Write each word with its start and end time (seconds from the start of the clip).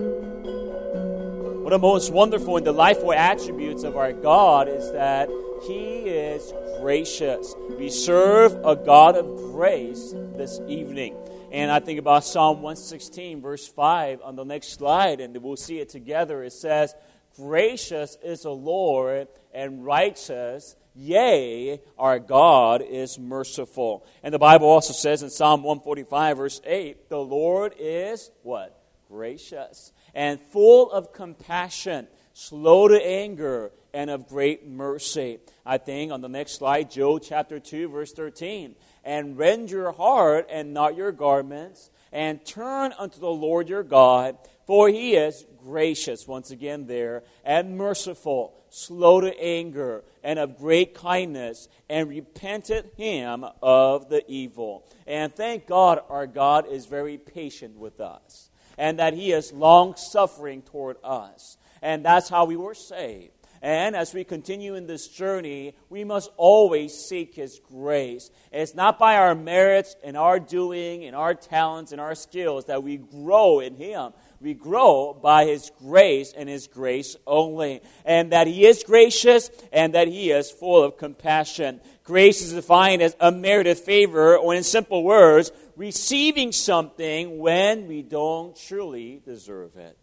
One 1.63 1.71
of 1.71 1.81
the 1.81 1.87
most 1.87 2.11
wonderful 2.11 2.57
and 2.57 2.65
delightful 2.65 3.13
attributes 3.13 3.83
of 3.83 3.95
our 3.95 4.11
God 4.11 4.67
is 4.67 4.91
that 4.91 5.29
He 5.67 6.09
is 6.09 6.51
gracious. 6.81 7.53
We 7.77 7.91
serve 7.91 8.53
a 8.65 8.75
God 8.75 9.15
of 9.15 9.27
grace 9.53 10.15
this 10.35 10.59
evening. 10.67 11.15
And 11.51 11.69
I 11.69 11.79
think 11.79 11.99
about 11.99 12.25
Psalm 12.25 12.63
116, 12.63 13.39
verse 13.39 13.67
5 13.67 14.21
on 14.23 14.35
the 14.35 14.43
next 14.43 14.69
slide, 14.69 15.21
and 15.21 15.37
we'll 15.37 15.57
see 15.57 15.79
it 15.79 15.89
together. 15.89 16.43
It 16.43 16.53
says, 16.53 16.95
Gracious 17.35 18.17
is 18.23 18.43
the 18.43 18.51
Lord 18.51 19.27
and 19.53 19.85
righteous. 19.85 20.75
Yea, 20.95 21.81
our 21.97 22.19
God 22.19 22.81
is 22.81 23.19
merciful. 23.19 24.05
And 24.23 24.33
the 24.33 24.39
Bible 24.39 24.67
also 24.67 24.93
says 24.93 25.23
in 25.23 25.29
Psalm 25.29 25.63
145, 25.63 26.37
verse 26.37 26.61
8, 26.65 27.09
the 27.09 27.19
Lord 27.19 27.73
is 27.77 28.31
what? 28.43 28.81
Gracious 29.09 29.91
and 30.15 30.39
full 30.39 30.89
of 30.91 31.11
compassion, 31.11 32.07
slow 32.33 32.87
to 32.87 33.05
anger, 33.05 33.71
and 33.93 34.09
of 34.09 34.27
great 34.27 34.67
mercy. 34.67 35.39
I 35.65 35.77
think 35.77 36.11
on 36.11 36.21
the 36.21 36.29
next 36.29 36.53
slide, 36.53 36.91
Joel 36.91 37.19
chapter 37.19 37.59
2, 37.59 37.89
verse 37.89 38.11
13. 38.13 38.75
And 39.03 39.37
rend 39.37 39.69
your 39.69 39.91
heart 39.91 40.47
and 40.49 40.73
not 40.73 40.95
your 40.95 41.11
garments, 41.11 41.91
and 42.11 42.43
turn 42.45 42.93
unto 42.97 43.19
the 43.19 43.29
Lord 43.29 43.69
your 43.69 43.83
God, 43.83 44.37
for 44.65 44.89
he 44.89 45.15
is 45.15 45.45
gracious, 45.63 46.27
once 46.27 46.51
again 46.51 46.85
there, 46.87 47.23
and 47.43 47.77
merciful, 47.77 48.53
slow 48.69 49.21
to 49.21 49.39
anger, 49.39 50.03
and 50.23 50.37
of 50.39 50.57
great 50.57 50.93
kindness, 50.93 51.67
and 51.89 52.09
repented 52.09 52.91
him 52.97 53.45
of 53.61 54.09
the 54.09 54.23
evil. 54.27 54.85
And 55.07 55.33
thank 55.33 55.67
God 55.67 56.01
our 56.09 56.27
God 56.27 56.67
is 56.67 56.85
very 56.85 57.17
patient 57.17 57.77
with 57.77 57.99
us, 57.99 58.49
and 58.77 58.99
that 58.99 59.13
he 59.13 59.31
is 59.31 59.53
long 59.53 59.95
suffering 59.95 60.61
toward 60.61 60.97
us. 61.03 61.57
And 61.81 62.03
that's 62.03 62.29
how 62.29 62.45
we 62.45 62.55
were 62.57 62.73
saved. 62.73 63.31
And 63.65 63.95
as 63.95 64.13
we 64.13 64.23
continue 64.23 64.75
in 64.75 64.85
this 64.85 65.07
journey, 65.07 65.73
we 65.89 66.03
must 66.03 66.29
always 66.37 66.93
seek 66.93 67.33
His 67.33 67.59
grace. 67.59 68.29
It's 68.51 68.75
not 68.75 68.99
by 68.99 69.17
our 69.17 69.33
merits 69.33 69.95
and 70.03 70.15
our 70.15 70.39
doing 70.39 71.05
and 71.05 71.15
our 71.15 71.33
talents 71.33 71.91
and 71.91 71.99
our 71.99 72.13
skills 72.13 72.65
that 72.65 72.83
we 72.83 72.97
grow 72.97 73.61
in 73.61 73.75
Him, 73.75 74.13
we 74.41 74.53
grow 74.53 75.13
by 75.13 75.45
His 75.45 75.71
grace 75.79 76.33
and 76.35 76.47
His 76.47 76.67
grace 76.67 77.15
only. 77.25 77.81
And 78.05 78.31
that 78.31 78.47
He 78.47 78.65
is 78.65 78.83
gracious 78.83 79.49
and 79.71 79.93
that 79.93 80.07
He 80.07 80.31
is 80.31 80.51
full 80.51 80.83
of 80.83 80.97
compassion. 80.97 81.81
Grace 82.03 82.41
is 82.41 82.53
defined 82.53 83.01
as 83.01 83.15
a 83.19 83.31
merited 83.31 83.77
favor, 83.77 84.37
or 84.37 84.53
in 84.53 84.63
simple 84.63 85.03
words, 85.03 85.51
receiving 85.75 86.51
something 86.51 87.39
when 87.39 87.87
we 87.87 88.01
don't 88.01 88.55
truly 88.55 89.21
deserve 89.25 89.75
it. 89.75 89.97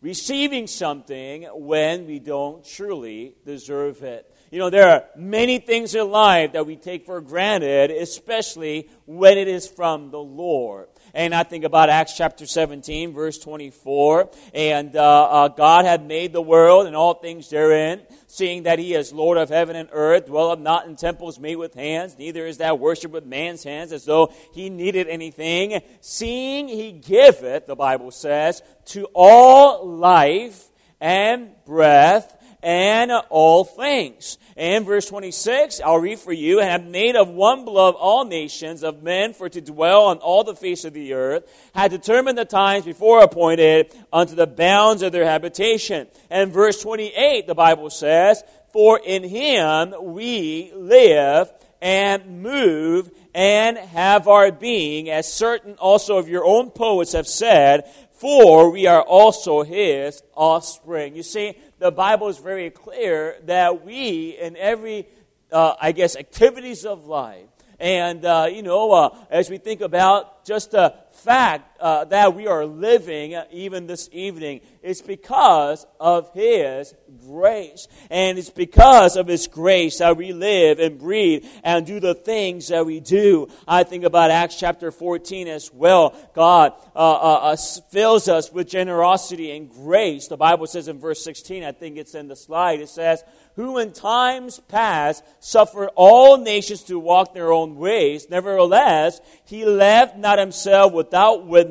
Receiving 0.00 0.66
something 0.66 1.44
when 1.44 2.06
we 2.06 2.18
don't 2.18 2.64
truly 2.64 3.34
deserve 3.46 4.02
it. 4.02 4.30
You 4.50 4.58
know, 4.58 4.70
there 4.70 4.88
are 4.88 5.04
many 5.16 5.58
things 5.58 5.94
in 5.94 6.10
life 6.10 6.52
that 6.52 6.66
we 6.66 6.76
take 6.76 7.06
for 7.06 7.20
granted, 7.20 7.90
especially 7.90 8.88
when 9.06 9.38
it 9.38 9.48
is 9.48 9.66
from 9.66 10.10
the 10.10 10.20
Lord. 10.20 10.88
And 11.14 11.32
I 11.32 11.44
think 11.44 11.62
about 11.62 11.90
Acts 11.90 12.16
chapter 12.16 12.44
17, 12.44 13.12
verse 13.12 13.38
24. 13.38 14.30
And 14.52 14.96
uh, 14.96 15.22
uh, 15.22 15.48
God 15.48 15.84
had 15.84 16.04
made 16.04 16.32
the 16.32 16.42
world 16.42 16.88
and 16.88 16.96
all 16.96 17.14
things 17.14 17.48
therein, 17.48 18.02
seeing 18.26 18.64
that 18.64 18.80
He 18.80 18.94
is 18.94 19.12
Lord 19.12 19.38
of 19.38 19.48
heaven 19.48 19.76
and 19.76 19.88
earth, 19.92 20.26
dwelleth 20.26 20.58
not 20.58 20.86
in 20.86 20.96
temples 20.96 21.38
made 21.38 21.54
with 21.54 21.74
hands, 21.74 22.18
neither 22.18 22.46
is 22.46 22.58
that 22.58 22.80
worship 22.80 23.12
with 23.12 23.24
man's 23.24 23.62
hands, 23.62 23.92
as 23.92 24.04
though 24.04 24.32
He 24.52 24.70
needed 24.70 25.06
anything. 25.06 25.80
Seeing 26.00 26.66
He 26.66 26.90
giveth, 26.90 27.68
the 27.68 27.76
Bible 27.76 28.10
says, 28.10 28.60
to 28.86 29.06
all 29.14 29.86
life 29.86 30.64
and 31.00 31.50
breath 31.64 32.36
and 32.64 33.12
all 33.28 33.62
things. 33.62 34.38
And 34.56 34.86
verse 34.86 35.06
26, 35.06 35.80
I'll 35.84 35.98
read 35.98 36.18
for 36.18 36.32
you, 36.32 36.60
and 36.60 36.70
have 36.70 36.86
made 36.90 37.14
of 37.14 37.28
one 37.28 37.64
blood 37.64 37.94
all 37.96 38.24
nations 38.24 38.82
of 38.82 39.02
men 39.02 39.34
for 39.34 39.48
to 39.48 39.60
dwell 39.60 40.06
on 40.06 40.18
all 40.18 40.44
the 40.44 40.56
face 40.56 40.84
of 40.84 40.94
the 40.94 41.12
earth, 41.12 41.44
had 41.74 41.90
determined 41.90 42.38
the 42.38 42.44
times 42.44 42.84
before 42.84 43.22
appointed 43.22 43.94
unto 44.12 44.34
the 44.34 44.46
bounds 44.46 45.02
of 45.02 45.12
their 45.12 45.26
habitation. 45.26 46.06
And 46.30 46.52
verse 46.52 46.80
28, 46.80 47.46
the 47.46 47.54
Bible 47.54 47.90
says, 47.90 48.42
For 48.72 48.98
in 49.04 49.24
him 49.24 49.94
we 50.00 50.72
live 50.74 51.52
and 51.82 52.42
move 52.42 53.10
and 53.34 53.76
have 53.76 54.26
our 54.26 54.50
being, 54.50 55.10
as 55.10 55.30
certain 55.30 55.74
also 55.74 56.16
of 56.16 56.28
your 56.28 56.46
own 56.46 56.70
poets 56.70 57.12
have 57.12 57.26
said, 57.26 57.84
for 58.12 58.70
we 58.70 58.86
are 58.86 59.02
also 59.02 59.62
his 59.64 60.22
offspring. 60.34 61.16
You 61.16 61.22
see, 61.22 61.58
the 61.84 61.92
Bible 61.92 62.28
is 62.28 62.38
very 62.38 62.70
clear 62.70 63.36
that 63.44 63.84
we, 63.84 64.38
in 64.40 64.56
every, 64.56 65.06
uh, 65.52 65.74
I 65.78 65.92
guess, 65.92 66.16
activities 66.16 66.86
of 66.86 67.04
life, 67.04 67.44
and, 67.78 68.24
uh, 68.24 68.48
you 68.50 68.62
know, 68.62 68.90
uh, 68.92 69.14
as 69.28 69.50
we 69.50 69.58
think 69.58 69.82
about 69.82 70.46
just 70.46 70.70
the 70.70 70.94
fact 71.12 71.73
uh, 71.80 72.04
that 72.06 72.34
we 72.34 72.46
are 72.46 72.64
living 72.64 73.36
even 73.50 73.86
this 73.86 74.08
evening, 74.12 74.60
it's 74.82 75.02
because 75.02 75.86
of 75.98 76.32
His 76.34 76.94
grace. 77.26 77.88
And 78.10 78.38
it's 78.38 78.50
because 78.50 79.16
of 79.16 79.26
His 79.26 79.46
grace 79.46 79.98
that 79.98 80.16
we 80.16 80.32
live 80.32 80.78
and 80.78 80.98
breathe 80.98 81.44
and 81.62 81.84
do 81.86 82.00
the 82.00 82.14
things 82.14 82.68
that 82.68 82.86
we 82.86 83.00
do. 83.00 83.48
I 83.66 83.82
think 83.82 84.04
about 84.04 84.30
Acts 84.30 84.58
chapter 84.58 84.90
14 84.90 85.48
as 85.48 85.72
well. 85.72 86.16
God 86.34 86.72
uh, 86.94 86.98
uh, 86.98 87.40
uh 87.52 87.56
fills 87.90 88.28
us 88.28 88.52
with 88.52 88.68
generosity 88.68 89.50
and 89.56 89.70
grace. 89.70 90.28
The 90.28 90.36
Bible 90.36 90.66
says 90.66 90.88
in 90.88 91.00
verse 91.00 91.22
16, 91.24 91.64
I 91.64 91.72
think 91.72 91.96
it's 91.96 92.14
in 92.14 92.28
the 92.28 92.36
slide, 92.36 92.80
it 92.80 92.88
says, 92.88 93.22
who 93.56 93.78
in 93.78 93.92
times 93.92 94.58
past 94.68 95.22
suffered 95.38 95.90
all 95.94 96.38
nations 96.38 96.82
to 96.84 96.98
walk 96.98 97.34
their 97.34 97.52
own 97.52 97.76
ways. 97.76 98.26
Nevertheless, 98.28 99.20
he 99.44 99.64
left 99.64 100.16
not 100.16 100.40
himself 100.40 100.92
without 100.92 101.46
witness 101.46 101.63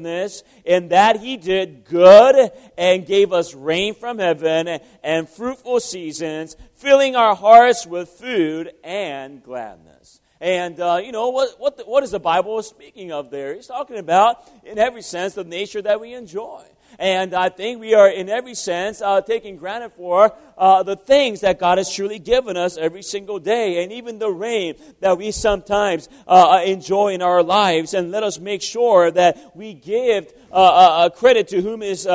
in 0.65 0.89
that 0.89 1.19
he 1.19 1.37
did 1.37 1.85
good 1.85 2.51
and 2.77 3.05
gave 3.05 3.31
us 3.33 3.53
rain 3.53 3.95
from 3.95 4.19
heaven 4.19 4.79
and 5.03 5.29
fruitful 5.29 5.79
seasons, 5.79 6.55
filling 6.75 7.15
our 7.15 7.35
hearts 7.35 7.85
with 7.85 8.09
food 8.09 8.73
and 8.83 9.43
gladness. 9.43 10.19
And, 10.41 10.77
uh, 10.77 10.99
you 11.01 11.13
know, 11.13 11.29
what, 11.29 11.57
what, 11.57 11.77
the, 11.77 11.83
what 11.83 12.03
is 12.03 12.11
the 12.11 12.19
Bible 12.19 12.61
speaking 12.63 13.13
of 13.13 13.29
there? 13.29 13.55
He's 13.55 13.67
talking 13.67 13.97
about, 13.97 14.43
in 14.65 14.77
every 14.77 15.01
sense, 15.01 15.35
the 15.35 15.45
nature 15.45 15.81
that 15.81 16.01
we 16.01 16.13
enjoy. 16.13 16.65
And 16.99 17.33
I 17.33 17.49
think 17.49 17.79
we 17.79 17.93
are, 17.93 18.09
in 18.09 18.29
every 18.29 18.53
sense, 18.53 19.01
uh, 19.01 19.21
taking 19.21 19.55
granted 19.55 19.93
for 19.93 20.33
uh, 20.57 20.83
the 20.83 20.95
things 20.95 21.41
that 21.41 21.59
God 21.59 21.77
has 21.77 21.93
truly 21.93 22.19
given 22.19 22.57
us 22.57 22.77
every 22.77 23.03
single 23.03 23.39
day, 23.39 23.83
and 23.83 23.91
even 23.91 24.19
the 24.19 24.29
rain 24.29 24.75
that 24.99 25.17
we 25.17 25.31
sometimes 25.31 26.09
uh, 26.27 26.59
uh 26.59 26.63
enjoy 26.63 27.13
in 27.13 27.21
our 27.21 27.43
lives. 27.43 27.93
And 27.93 28.11
let 28.11 28.23
us 28.23 28.39
make 28.39 28.61
sure 28.61 29.11
that 29.11 29.55
we 29.55 29.73
give 29.73 30.33
uh, 30.51 30.55
uh, 30.55 31.09
credit 31.09 31.47
to 31.49 31.61
whom 31.61 31.81
is 31.81 32.07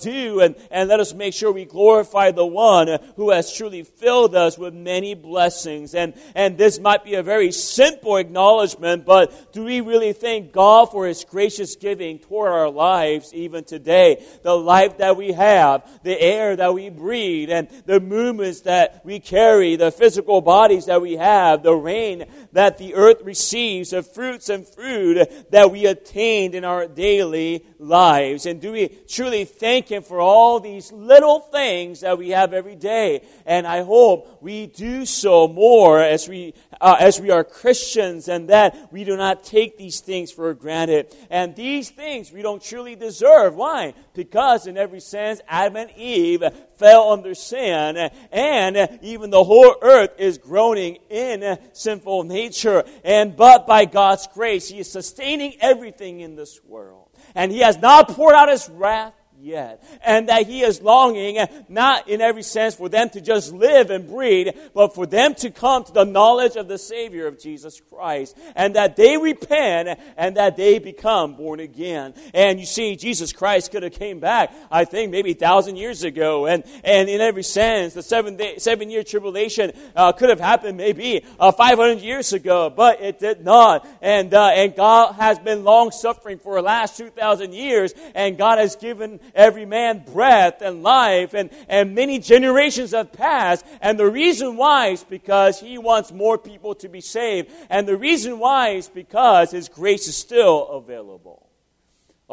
due, 0.00 0.40
and, 0.40 0.54
and 0.70 0.88
let 0.88 1.00
us 1.00 1.12
make 1.12 1.34
sure 1.34 1.50
we 1.52 1.64
glorify 1.64 2.30
the 2.30 2.46
one 2.46 2.98
who 3.16 3.30
has 3.30 3.52
truly 3.52 3.82
filled 3.82 4.34
us 4.34 4.56
with 4.56 4.74
many 4.74 5.14
blessings. 5.14 5.94
And, 5.94 6.14
and 6.34 6.56
this 6.56 6.78
might 6.78 7.04
be 7.04 7.14
a 7.14 7.22
very 7.22 7.52
simple 7.52 8.16
acknowledgement, 8.16 9.04
but 9.04 9.52
do 9.52 9.64
we 9.64 9.80
really 9.80 10.12
thank 10.12 10.52
God 10.52 10.90
for 10.90 11.06
his 11.06 11.24
gracious 11.24 11.76
giving 11.76 12.18
toward 12.18 12.52
our 12.52 12.70
lives 12.70 13.34
even 13.34 13.64
today? 13.64 14.24
The 14.42 14.56
life 14.56 14.98
that 14.98 15.16
we 15.16 15.32
have, 15.32 15.88
the 16.02 16.20
air 16.20 16.56
that 16.56 16.74
we 16.74 16.90
breathe, 16.90 17.50
and 17.50 17.68
the 17.86 18.00
movements 18.00 18.62
that 18.62 19.04
we 19.04 19.20
carry, 19.20 19.76
the 19.76 19.90
physical 19.90 20.40
bodies 20.40 20.86
that 20.86 21.00
we 21.00 21.14
have, 21.14 21.62
the 21.62 21.74
rain 21.74 22.26
that 22.52 22.78
the 22.78 22.94
earth 22.94 23.22
receives, 23.22 23.90
the 23.90 24.02
fruits 24.02 24.48
and 24.48 24.66
food 24.66 25.26
that 25.50 25.70
we 25.70 25.86
attained 25.86 26.54
in 26.54 26.64
our 26.64 26.86
daily 26.86 27.64
lives. 27.78 28.46
And 28.46 28.60
do 28.60 28.72
we 28.72 28.88
truly 29.08 29.44
thank 29.44 29.90
Him 29.90 30.02
for 30.02 30.20
all 30.20 30.60
these 30.60 30.92
little 30.92 31.40
things 31.40 32.00
that 32.00 32.18
we 32.18 32.30
have 32.30 32.52
every 32.52 32.76
day? 32.76 33.22
And 33.46 33.66
I 33.66 33.82
hope 33.82 34.42
we 34.42 34.66
do 34.66 35.06
so 35.06 35.48
more 35.48 36.00
as 36.00 36.28
we, 36.28 36.54
uh, 36.80 36.96
as 36.98 37.20
we 37.20 37.30
are 37.30 37.44
Christians 37.44 38.28
and 38.28 38.48
that 38.48 38.92
we 38.92 39.04
do 39.04 39.16
not 39.16 39.44
take 39.44 39.78
these 39.78 40.00
things 40.00 40.30
for 40.30 40.52
granted. 40.54 41.14
And 41.30 41.54
these 41.54 41.90
things 41.90 42.32
we 42.32 42.42
don't 42.42 42.62
truly 42.62 42.96
deserve. 42.96 43.54
Why? 43.54 43.94
Because 44.14 44.66
in 44.66 44.76
every 44.76 45.00
sense, 45.00 45.40
Adam 45.48 45.76
and 45.76 45.90
Eve 45.96 46.42
fell 46.80 47.12
under 47.12 47.34
sin, 47.34 48.10
and 48.32 48.98
even 49.02 49.30
the 49.30 49.44
whole 49.44 49.76
earth 49.82 50.10
is 50.18 50.38
groaning 50.38 50.98
in 51.10 51.58
sinful 51.72 52.24
nature. 52.24 52.82
And 53.04 53.36
but 53.36 53.66
by 53.66 53.84
God's 53.84 54.26
grace, 54.34 54.68
He 54.68 54.80
is 54.80 54.90
sustaining 54.90 55.54
everything 55.60 56.20
in 56.20 56.34
this 56.34 56.58
world. 56.64 57.08
And 57.34 57.52
He 57.52 57.58
has 57.60 57.78
not 57.78 58.08
poured 58.08 58.34
out 58.34 58.48
His 58.48 58.68
wrath 58.70 59.14
yet. 59.40 59.82
And 60.04 60.28
that 60.28 60.46
He 60.46 60.62
is 60.62 60.82
longing, 60.82 61.38
not 61.68 62.08
in 62.08 62.20
every 62.20 62.42
sense 62.42 62.74
for 62.74 62.88
them 62.88 63.10
to 63.10 63.20
just 63.20 63.52
live 63.52 63.90
and 63.90 64.08
breed, 64.08 64.54
but 64.74 64.94
for 64.94 65.06
them 65.06 65.34
to 65.36 65.50
come 65.50 65.84
to 65.84 65.92
the 65.92 66.04
knowledge 66.04 66.56
of 66.56 66.68
the 66.68 66.78
Savior 66.78 67.26
of 67.26 67.38
Jesus 67.38 67.80
Christ. 67.90 68.36
And 68.54 68.76
that 68.76 68.96
they 68.96 69.16
repent 69.16 69.98
and 70.16 70.36
that 70.36 70.56
they 70.56 70.78
become 70.78 71.34
born 71.34 71.60
again. 71.60 72.14
And 72.34 72.58
you 72.60 72.66
see, 72.66 72.96
Jesus 72.96 73.32
Christ 73.32 73.70
could 73.70 73.82
have 73.82 73.92
came 73.92 74.20
back, 74.20 74.52
I 74.70 74.84
think, 74.84 75.10
maybe 75.10 75.32
a 75.32 75.34
thousand 75.34 75.76
years 75.76 76.04
ago. 76.04 76.46
And, 76.46 76.64
and 76.84 77.08
in 77.08 77.20
every 77.20 77.42
sense, 77.42 77.94
the 77.94 78.02
seven, 78.02 78.36
day, 78.36 78.58
seven 78.58 78.90
year 78.90 79.02
tribulation 79.02 79.72
uh, 79.96 80.12
could 80.12 80.28
have 80.28 80.40
happened 80.40 80.76
maybe 80.76 81.24
uh, 81.38 81.52
500 81.52 82.00
years 82.00 82.32
ago, 82.32 82.70
but 82.70 83.00
it 83.00 83.18
did 83.18 83.44
not. 83.44 83.86
And, 84.02 84.32
uh, 84.32 84.48
and 84.48 84.74
God 84.74 85.14
has 85.14 85.38
been 85.38 85.64
long 85.64 85.90
suffering 85.90 86.38
for 86.38 86.56
the 86.56 86.62
last 86.62 86.96
2,000 86.96 87.52
years, 87.52 87.94
and 88.14 88.36
God 88.36 88.58
has 88.58 88.76
given 88.76 89.20
every 89.34 89.66
man 89.66 90.04
breath 90.10 90.62
and 90.62 90.82
life, 90.82 91.34
and, 91.34 91.50
and 91.68 91.94
many 91.94 92.18
generations 92.18 92.92
have 92.92 93.12
passed. 93.12 93.64
And 93.80 93.98
the 93.98 94.10
reason 94.10 94.56
why 94.56 94.88
is 94.88 95.04
because 95.04 95.60
He 95.60 95.78
wants 95.78 96.12
more 96.12 96.38
people 96.38 96.74
to 96.76 96.88
be 96.88 97.00
saved. 97.00 97.50
And 97.68 97.86
the 97.86 97.96
reason 97.96 98.38
why 98.38 98.70
is 98.70 98.88
because 98.88 99.50
His 99.50 99.68
grace 99.68 100.08
is 100.08 100.16
still 100.16 100.68
available. 100.68 101.49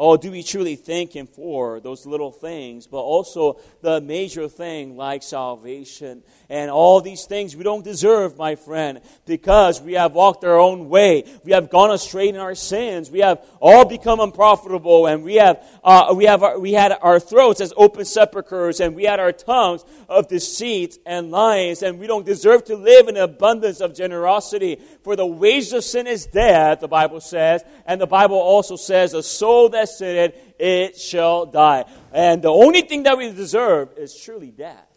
Oh, 0.00 0.16
do 0.16 0.30
we 0.30 0.44
truly 0.44 0.76
thank 0.76 1.12
Him 1.12 1.26
for 1.26 1.80
those 1.80 2.06
little 2.06 2.30
things, 2.30 2.86
but 2.86 2.98
also 2.98 3.60
the 3.82 4.00
major 4.00 4.48
thing 4.48 4.96
like 4.96 5.24
salvation 5.24 6.22
and 6.48 6.70
all 6.70 7.00
these 7.00 7.24
things 7.24 7.56
we 7.56 7.64
don't 7.64 7.84
deserve, 7.84 8.38
my 8.38 8.54
friend, 8.54 9.00
because 9.26 9.82
we 9.82 9.94
have 9.94 10.14
walked 10.14 10.44
our 10.44 10.58
own 10.58 10.88
way. 10.88 11.24
We 11.44 11.50
have 11.50 11.68
gone 11.68 11.90
astray 11.90 12.28
in 12.28 12.36
our 12.36 12.54
sins. 12.54 13.10
We 13.10 13.18
have 13.20 13.44
all 13.60 13.84
become 13.84 14.20
unprofitable, 14.20 15.06
and 15.06 15.24
we 15.24 15.34
have 15.34 15.66
uh, 15.82 16.14
we 16.16 16.26
have 16.26 16.44
our, 16.44 16.60
we 16.60 16.72
had 16.72 16.96
our 17.02 17.18
throats 17.18 17.60
as 17.60 17.72
open 17.76 18.04
sepulchres, 18.04 18.78
and 18.78 18.94
we 18.94 19.04
had 19.04 19.18
our 19.18 19.32
tongues 19.32 19.84
of 20.08 20.28
deceit 20.28 20.98
and 21.04 21.32
lies, 21.32 21.82
and 21.82 21.98
we 21.98 22.06
don't 22.06 22.24
deserve 22.24 22.64
to 22.66 22.76
live 22.76 23.08
in 23.08 23.16
abundance 23.16 23.80
of 23.80 23.94
generosity. 23.94 24.80
For 25.02 25.16
the 25.16 25.26
wages 25.26 25.72
of 25.72 25.82
sin 25.82 26.06
is 26.06 26.26
death, 26.26 26.80
the 26.80 26.88
Bible 26.88 27.20
says, 27.20 27.64
and 27.84 28.00
the 28.00 28.06
Bible 28.06 28.36
also 28.36 28.76
says, 28.76 29.12
a 29.12 29.22
soul 29.22 29.68
that 29.70 29.87
sinneth, 29.96 30.34
it 30.58 30.98
shall 30.98 31.46
die. 31.46 31.84
And 32.12 32.42
the 32.42 32.52
only 32.52 32.82
thing 32.82 33.04
that 33.04 33.16
we 33.16 33.32
deserve 33.32 33.90
is 33.96 34.14
truly 34.14 34.50
death 34.50 34.88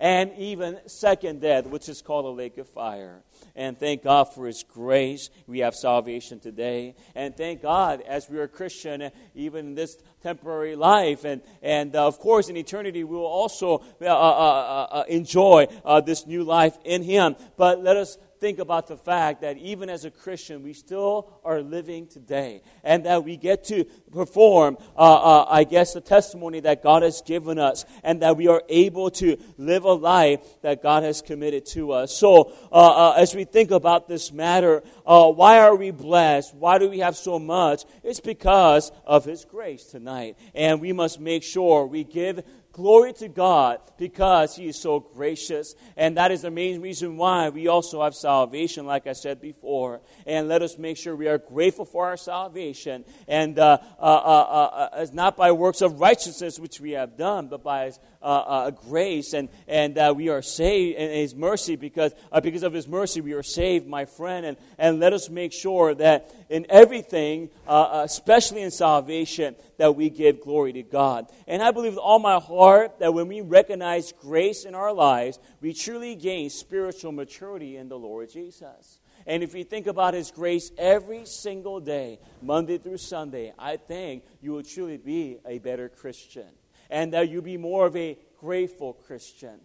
and 0.00 0.32
even 0.38 0.78
second 0.86 1.40
death, 1.40 1.66
which 1.66 1.88
is 1.88 2.02
called 2.02 2.24
a 2.24 2.28
lake 2.28 2.58
of 2.58 2.68
fire. 2.68 3.22
And 3.56 3.78
thank 3.78 4.04
God 4.04 4.32
for 4.32 4.46
His 4.46 4.62
grace. 4.62 5.30
We 5.46 5.60
have 5.60 5.74
salvation 5.74 6.38
today. 6.38 6.94
And 7.14 7.36
thank 7.36 7.62
God 7.62 8.02
as 8.02 8.30
we 8.30 8.38
are 8.38 8.46
Christian, 8.46 9.10
even 9.34 9.68
in 9.68 9.74
this 9.74 9.96
temporary 10.22 10.76
life. 10.76 11.24
And, 11.24 11.42
and 11.62 11.94
uh, 11.96 12.06
of 12.06 12.20
course, 12.20 12.48
in 12.48 12.56
eternity, 12.56 13.02
we 13.02 13.16
will 13.16 13.26
also 13.26 13.82
uh, 14.00 14.04
uh, 14.04 14.08
uh, 14.08 14.86
uh 14.90 15.04
enjoy 15.08 15.66
this 16.04 16.26
new 16.26 16.44
life 16.44 16.78
in 16.84 17.02
Him. 17.02 17.36
But 17.56 17.82
let 17.82 17.96
us 17.96 18.18
think 18.40 18.58
about 18.58 18.86
the 18.86 18.96
fact 18.96 19.42
that 19.42 19.58
even 19.58 19.88
as 19.88 20.04
a 20.04 20.10
Christian, 20.10 20.62
we 20.62 20.72
still 20.72 21.40
are 21.44 21.60
living 21.60 22.06
today. 22.06 22.62
And 22.82 23.04
that 23.06 23.24
we 23.24 23.36
get 23.36 23.64
to 23.64 23.84
perform, 24.12 24.78
uh, 24.96 25.00
uh, 25.00 25.46
I 25.48 25.64
guess, 25.64 25.94
the 25.94 26.00
testimony 26.00 26.60
that 26.60 26.82
God 26.82 27.02
has 27.02 27.22
given 27.22 27.58
us. 27.58 27.84
And 28.02 28.22
that 28.22 28.36
we 28.36 28.48
are 28.48 28.62
able 28.68 29.10
to 29.12 29.36
live 29.56 29.84
a 29.84 29.92
life 29.92 30.40
that 30.62 30.82
God 30.82 31.02
has 31.02 31.22
committed 31.22 31.66
to 31.66 31.92
us. 31.92 32.16
So, 32.16 32.52
uh, 32.72 33.10
uh 33.10 33.14
as 33.16 33.34
we 33.34 33.44
think 33.44 33.70
about 33.70 34.08
this 34.08 34.32
matter, 34.32 34.82
uh, 35.06 35.30
why 35.30 35.58
are 35.58 35.76
we 35.76 35.90
blessed? 35.90 36.54
Why 36.54 36.78
do 36.78 36.88
we 36.88 37.00
have 37.00 37.16
so 37.16 37.38
much? 37.38 37.84
It's 38.02 38.20
because 38.20 38.92
of 39.04 39.24
His 39.24 39.44
grace 39.44 39.84
tonight. 39.84 40.36
And 40.54 40.80
we 40.80 40.92
must 40.92 41.20
make 41.20 41.42
sure 41.42 41.86
we 41.86 42.04
give 42.04 42.42
Glory 42.72 43.12
to 43.14 43.28
God 43.28 43.80
because 43.96 44.54
He 44.54 44.68
is 44.68 44.80
so 44.80 45.00
gracious. 45.00 45.74
And 45.96 46.16
that 46.16 46.30
is 46.30 46.42
the 46.42 46.50
main 46.50 46.80
reason 46.80 47.16
why 47.16 47.48
we 47.48 47.66
also 47.66 48.02
have 48.04 48.14
salvation, 48.14 48.86
like 48.86 49.06
I 49.06 49.14
said 49.14 49.40
before. 49.40 50.00
And 50.26 50.48
let 50.48 50.62
us 50.62 50.78
make 50.78 50.96
sure 50.96 51.16
we 51.16 51.28
are 51.28 51.38
grateful 51.38 51.84
for 51.84 52.06
our 52.06 52.16
salvation. 52.16 53.04
And 53.26 53.58
uh, 53.58 53.78
uh, 53.98 54.02
uh, 54.02 54.06
uh, 54.06 54.88
uh 54.92 55.06
not 55.12 55.36
by 55.36 55.50
works 55.52 55.80
of 55.80 55.98
righteousness 56.00 56.60
which 56.60 56.80
we 56.80 56.92
have 56.92 57.16
done, 57.16 57.48
but 57.48 57.64
by 57.64 57.86
His 57.86 57.98
uh, 58.22 58.70
grace. 58.70 59.32
And, 59.32 59.48
and 59.66 60.16
we 60.16 60.28
are 60.28 60.42
saved 60.42 60.98
in 60.98 61.10
His 61.10 61.34
mercy 61.34 61.74
because, 61.74 62.12
because 62.42 62.62
of 62.62 62.74
His 62.74 62.86
mercy 62.86 63.20
we 63.20 63.32
are 63.32 63.42
saved, 63.42 63.88
my 63.88 64.04
friend. 64.04 64.44
And, 64.44 64.56
and 64.78 65.00
let 65.00 65.12
us 65.12 65.30
make 65.30 65.52
sure 65.52 65.94
that 65.94 66.32
in 66.48 66.66
everything, 66.68 67.50
especially 67.66 68.62
in 68.62 68.70
salvation, 68.70 69.56
that 69.78 69.96
we 69.96 70.10
give 70.10 70.42
glory 70.42 70.74
to 70.74 70.82
God. 70.82 71.26
And 71.46 71.62
I 71.62 71.70
believe 71.70 71.92
with 71.92 71.98
all 71.98 72.18
my 72.18 72.38
heart 72.38 72.67
that 72.98 73.14
when 73.14 73.28
we 73.28 73.40
recognize 73.40 74.12
grace 74.12 74.64
in 74.64 74.74
our 74.74 74.92
lives, 74.92 75.38
we 75.60 75.72
truly 75.72 76.14
gain 76.14 76.50
spiritual 76.50 77.12
maturity 77.12 77.76
in 77.76 77.88
the 77.88 77.98
Lord 77.98 78.30
Jesus. 78.30 78.98
And 79.26 79.42
if 79.42 79.54
you 79.54 79.64
think 79.64 79.86
about 79.86 80.14
His 80.14 80.30
grace 80.30 80.70
every 80.78 81.26
single 81.26 81.80
day, 81.80 82.18
Monday 82.40 82.78
through 82.78 82.98
Sunday, 82.98 83.52
I 83.58 83.76
think 83.76 84.24
you 84.40 84.52
will 84.52 84.62
truly 84.62 84.96
be 84.96 85.38
a 85.46 85.58
better 85.58 85.88
Christian. 85.88 86.48
And 86.90 87.12
that 87.12 87.28
you'll 87.28 87.42
be 87.42 87.58
more 87.58 87.86
of 87.86 87.96
a 87.96 88.18
grateful 88.40 88.94
Christian. 88.94 89.60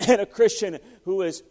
And 0.08 0.22
a 0.22 0.26
Christian 0.26 0.78
who 1.04 1.20
is 1.22 1.42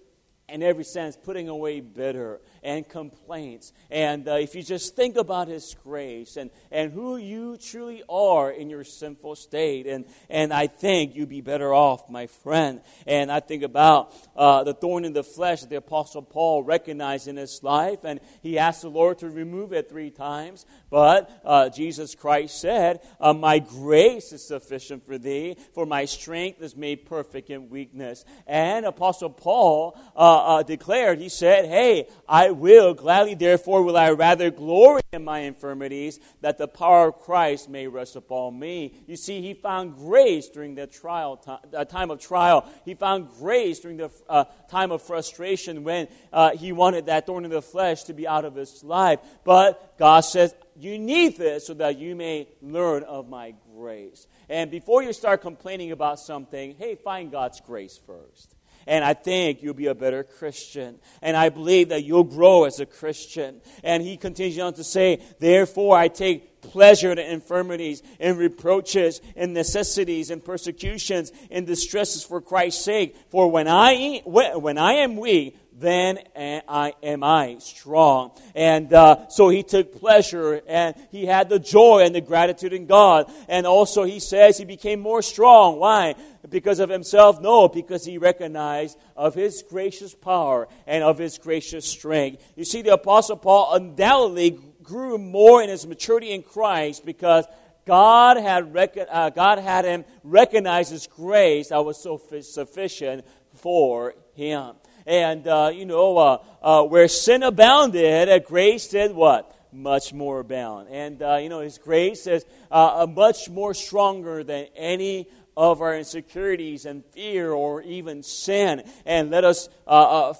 in 0.49 0.63
every 0.63 0.83
sense, 0.83 1.15
putting 1.15 1.47
away 1.49 1.79
bitter 1.79 2.41
and 2.63 2.87
complaints. 2.87 3.73
And 3.89 4.27
uh, 4.27 4.33
if 4.33 4.55
you 4.55 4.63
just 4.63 4.95
think 4.95 5.17
about 5.17 5.47
His 5.47 5.75
grace 5.83 6.37
and, 6.37 6.49
and 6.71 6.91
who 6.91 7.17
you 7.17 7.57
truly 7.57 8.03
are 8.09 8.51
in 8.51 8.69
your 8.69 8.83
sinful 8.83 9.35
state, 9.35 9.87
and, 9.87 10.05
and 10.29 10.53
I 10.53 10.67
think 10.67 11.15
you'd 11.15 11.29
be 11.29 11.41
better 11.41 11.73
off, 11.73 12.09
my 12.09 12.27
friend. 12.27 12.81
And 13.05 13.31
I 13.31 13.39
think 13.39 13.63
about 13.63 14.13
uh, 14.35 14.63
the 14.63 14.73
thorn 14.73 15.05
in 15.05 15.13
the 15.13 15.23
flesh 15.23 15.61
that 15.61 15.69
the 15.69 15.77
Apostle 15.77 16.21
Paul 16.21 16.63
recognized 16.63 17.27
in 17.27 17.37
his 17.37 17.61
life, 17.63 17.99
and 18.03 18.19
he 18.41 18.57
asked 18.57 18.81
the 18.81 18.89
Lord 18.89 19.19
to 19.19 19.29
remove 19.29 19.73
it 19.73 19.89
three 19.89 20.09
times. 20.09 20.65
But 20.89 21.29
uh, 21.43 21.69
Jesus 21.69 22.15
Christ 22.15 22.59
said, 22.59 23.01
uh, 23.19 23.33
My 23.33 23.59
grace 23.59 24.31
is 24.31 24.45
sufficient 24.45 25.05
for 25.05 25.17
thee, 25.17 25.57
for 25.73 25.85
my 25.85 26.05
strength 26.05 26.61
is 26.61 26.75
made 26.75 27.05
perfect 27.05 27.49
in 27.49 27.69
weakness. 27.69 28.25
And 28.47 28.85
Apostle 28.85 29.29
Paul 29.29 29.97
uh, 30.15 30.57
uh, 30.57 30.63
declared, 30.63 31.19
he 31.19 31.29
said, 31.29 31.65
Hey, 31.65 32.07
I 32.27 32.48
will 32.51 32.93
gladly, 32.93 33.35
therefore, 33.35 33.83
will 33.83 33.97
I 33.97 34.11
rather 34.11 34.49
glory 34.49 35.01
in 35.11 35.23
my 35.23 35.39
infirmities, 35.39 36.19
that 36.41 36.57
the 36.57 36.67
power 36.67 37.07
of 37.07 37.19
Christ 37.19 37.69
may 37.69 37.87
rest 37.87 38.15
upon 38.15 38.59
me. 38.59 38.93
You 39.07 39.15
see, 39.15 39.41
he 39.41 39.53
found 39.53 39.95
grace 39.95 40.49
during 40.49 40.75
the 40.75 40.87
trial 40.87 41.37
time, 41.37 41.59
uh, 41.73 41.85
time 41.85 42.11
of 42.11 42.19
trial. 42.19 42.69
He 42.85 42.93
found 42.93 43.29
grace 43.39 43.79
during 43.79 43.97
the 43.97 44.11
uh, 44.27 44.45
time 44.69 44.91
of 44.91 45.01
frustration 45.01 45.83
when 45.83 46.07
uh, 46.31 46.51
he 46.51 46.71
wanted 46.71 47.07
that 47.07 47.25
thorn 47.25 47.45
in 47.45 47.51
the 47.51 47.61
flesh 47.61 48.03
to 48.03 48.13
be 48.13 48.27
out 48.27 48.45
of 48.45 48.55
his 48.55 48.83
life. 48.83 49.19
But 49.43 49.97
God 49.97 50.21
says, 50.21 50.53
You 50.77 50.99
need 50.99 51.37
this 51.37 51.67
so 51.67 51.73
that 51.75 51.97
you 51.97 52.15
may 52.15 52.47
learn 52.61 53.03
of 53.03 53.27
my 53.27 53.55
grace. 53.75 54.27
And 54.49 54.69
before 54.69 55.03
you 55.03 55.13
start 55.13 55.41
complaining 55.41 55.91
about 55.91 56.19
something, 56.19 56.75
hey, 56.77 56.95
find 56.95 57.31
God's 57.31 57.61
grace 57.61 57.99
first. 58.05 58.55
And 58.89 59.05
I 59.05 59.13
think 59.13 59.61
you'll 59.61 59.75
be 59.75 59.85
a 59.85 59.93
better 59.93 60.23
Christian. 60.23 60.97
And 61.21 61.37
I 61.37 61.49
believe 61.49 61.89
that 61.89 62.03
you'll 62.03 62.23
grow 62.23 62.63
as 62.63 62.79
a 62.79 62.87
Christian. 62.87 63.61
And 63.83 64.01
he 64.01 64.17
continues 64.17 64.57
on 64.57 64.73
to 64.73 64.83
say, 64.83 65.21
Therefore, 65.37 65.95
I 65.95 66.07
take 66.07 66.61
pleasure 66.61 67.11
in 67.11 67.19
infirmities, 67.19 68.01
in 68.19 68.35
reproaches, 68.35 69.21
in 69.35 69.53
necessities, 69.53 70.31
in 70.31 70.41
persecutions, 70.41 71.31
in 71.51 71.65
distresses 71.65 72.23
for 72.23 72.41
Christ's 72.41 72.83
sake. 72.83 73.15
For 73.29 73.49
when 73.51 73.67
I, 73.67 74.23
when 74.25 74.79
I 74.79 74.93
am 74.93 75.17
weak, 75.17 75.55
then 75.79 76.19
I, 76.37 76.93
am 77.01 77.23
I 77.23 77.57
strong. 77.59 78.31
And 78.55 78.91
uh, 78.93 79.27
so 79.29 79.49
he 79.49 79.63
took 79.63 79.99
pleasure 79.99 80.61
and 80.67 80.95
he 81.11 81.25
had 81.25 81.49
the 81.49 81.59
joy 81.59 82.03
and 82.05 82.13
the 82.13 82.21
gratitude 82.21 82.73
in 82.73 82.85
God. 82.85 83.31
And 83.47 83.65
also 83.65 84.03
he 84.03 84.19
says 84.19 84.57
he 84.57 84.65
became 84.65 84.99
more 84.99 85.21
strong. 85.21 85.79
Why? 85.79 86.15
Because 86.49 86.79
of 86.79 86.89
himself? 86.89 87.41
No, 87.41 87.67
because 87.67 88.05
he 88.05 88.17
recognized 88.17 88.97
of 89.15 89.35
his 89.35 89.63
gracious 89.67 90.13
power 90.13 90.67
and 90.87 91.03
of 91.03 91.17
his 91.17 91.37
gracious 91.37 91.85
strength. 91.85 92.43
You 92.55 92.65
see, 92.65 92.81
the 92.81 92.93
Apostle 92.93 93.37
Paul 93.37 93.73
undoubtedly 93.73 94.59
grew 94.83 95.17
more 95.17 95.61
in 95.61 95.69
his 95.69 95.85
maturity 95.85 96.31
in 96.31 96.43
Christ 96.43 97.05
because 97.05 97.45
God 97.85 98.37
had, 98.37 98.73
rec- 98.73 98.97
uh, 99.09 99.29
God 99.31 99.59
had 99.59 99.85
him 99.85 100.05
recognize 100.23 100.89
his 100.89 101.07
grace 101.07 101.69
that 101.69 101.83
was 101.83 102.01
so 102.01 102.21
sufficient 102.41 103.25
for 103.55 104.15
him. 104.35 104.75
And, 105.09 105.47
uh, 105.47 105.71
you 105.73 105.85
know, 105.85 106.17
uh, 106.19 106.43
uh, 106.61 106.83
where 106.83 107.07
sin 107.07 107.41
abounded, 107.41 108.29
uh, 108.29 108.37
grace 108.37 108.89
did 108.89 109.15
what? 109.15 109.55
Much 109.73 110.13
more 110.13 110.39
abound. 110.39 110.87
And, 110.91 111.19
uh, 111.23 111.37
you 111.37 111.49
know, 111.49 111.61
His 111.61 111.79
grace 111.79 112.27
is 112.27 112.45
uh, 112.69 113.07
much 113.09 113.49
more 113.49 113.73
stronger 113.73 114.43
than 114.43 114.67
any 114.75 115.27
of 115.57 115.81
our 115.81 115.97
insecurities 115.97 116.85
and 116.85 117.03
fear 117.05 117.51
or 117.51 117.81
even 117.81 118.21
sin. 118.21 118.83
And 119.03 119.31
let 119.31 119.45
us 119.45 119.67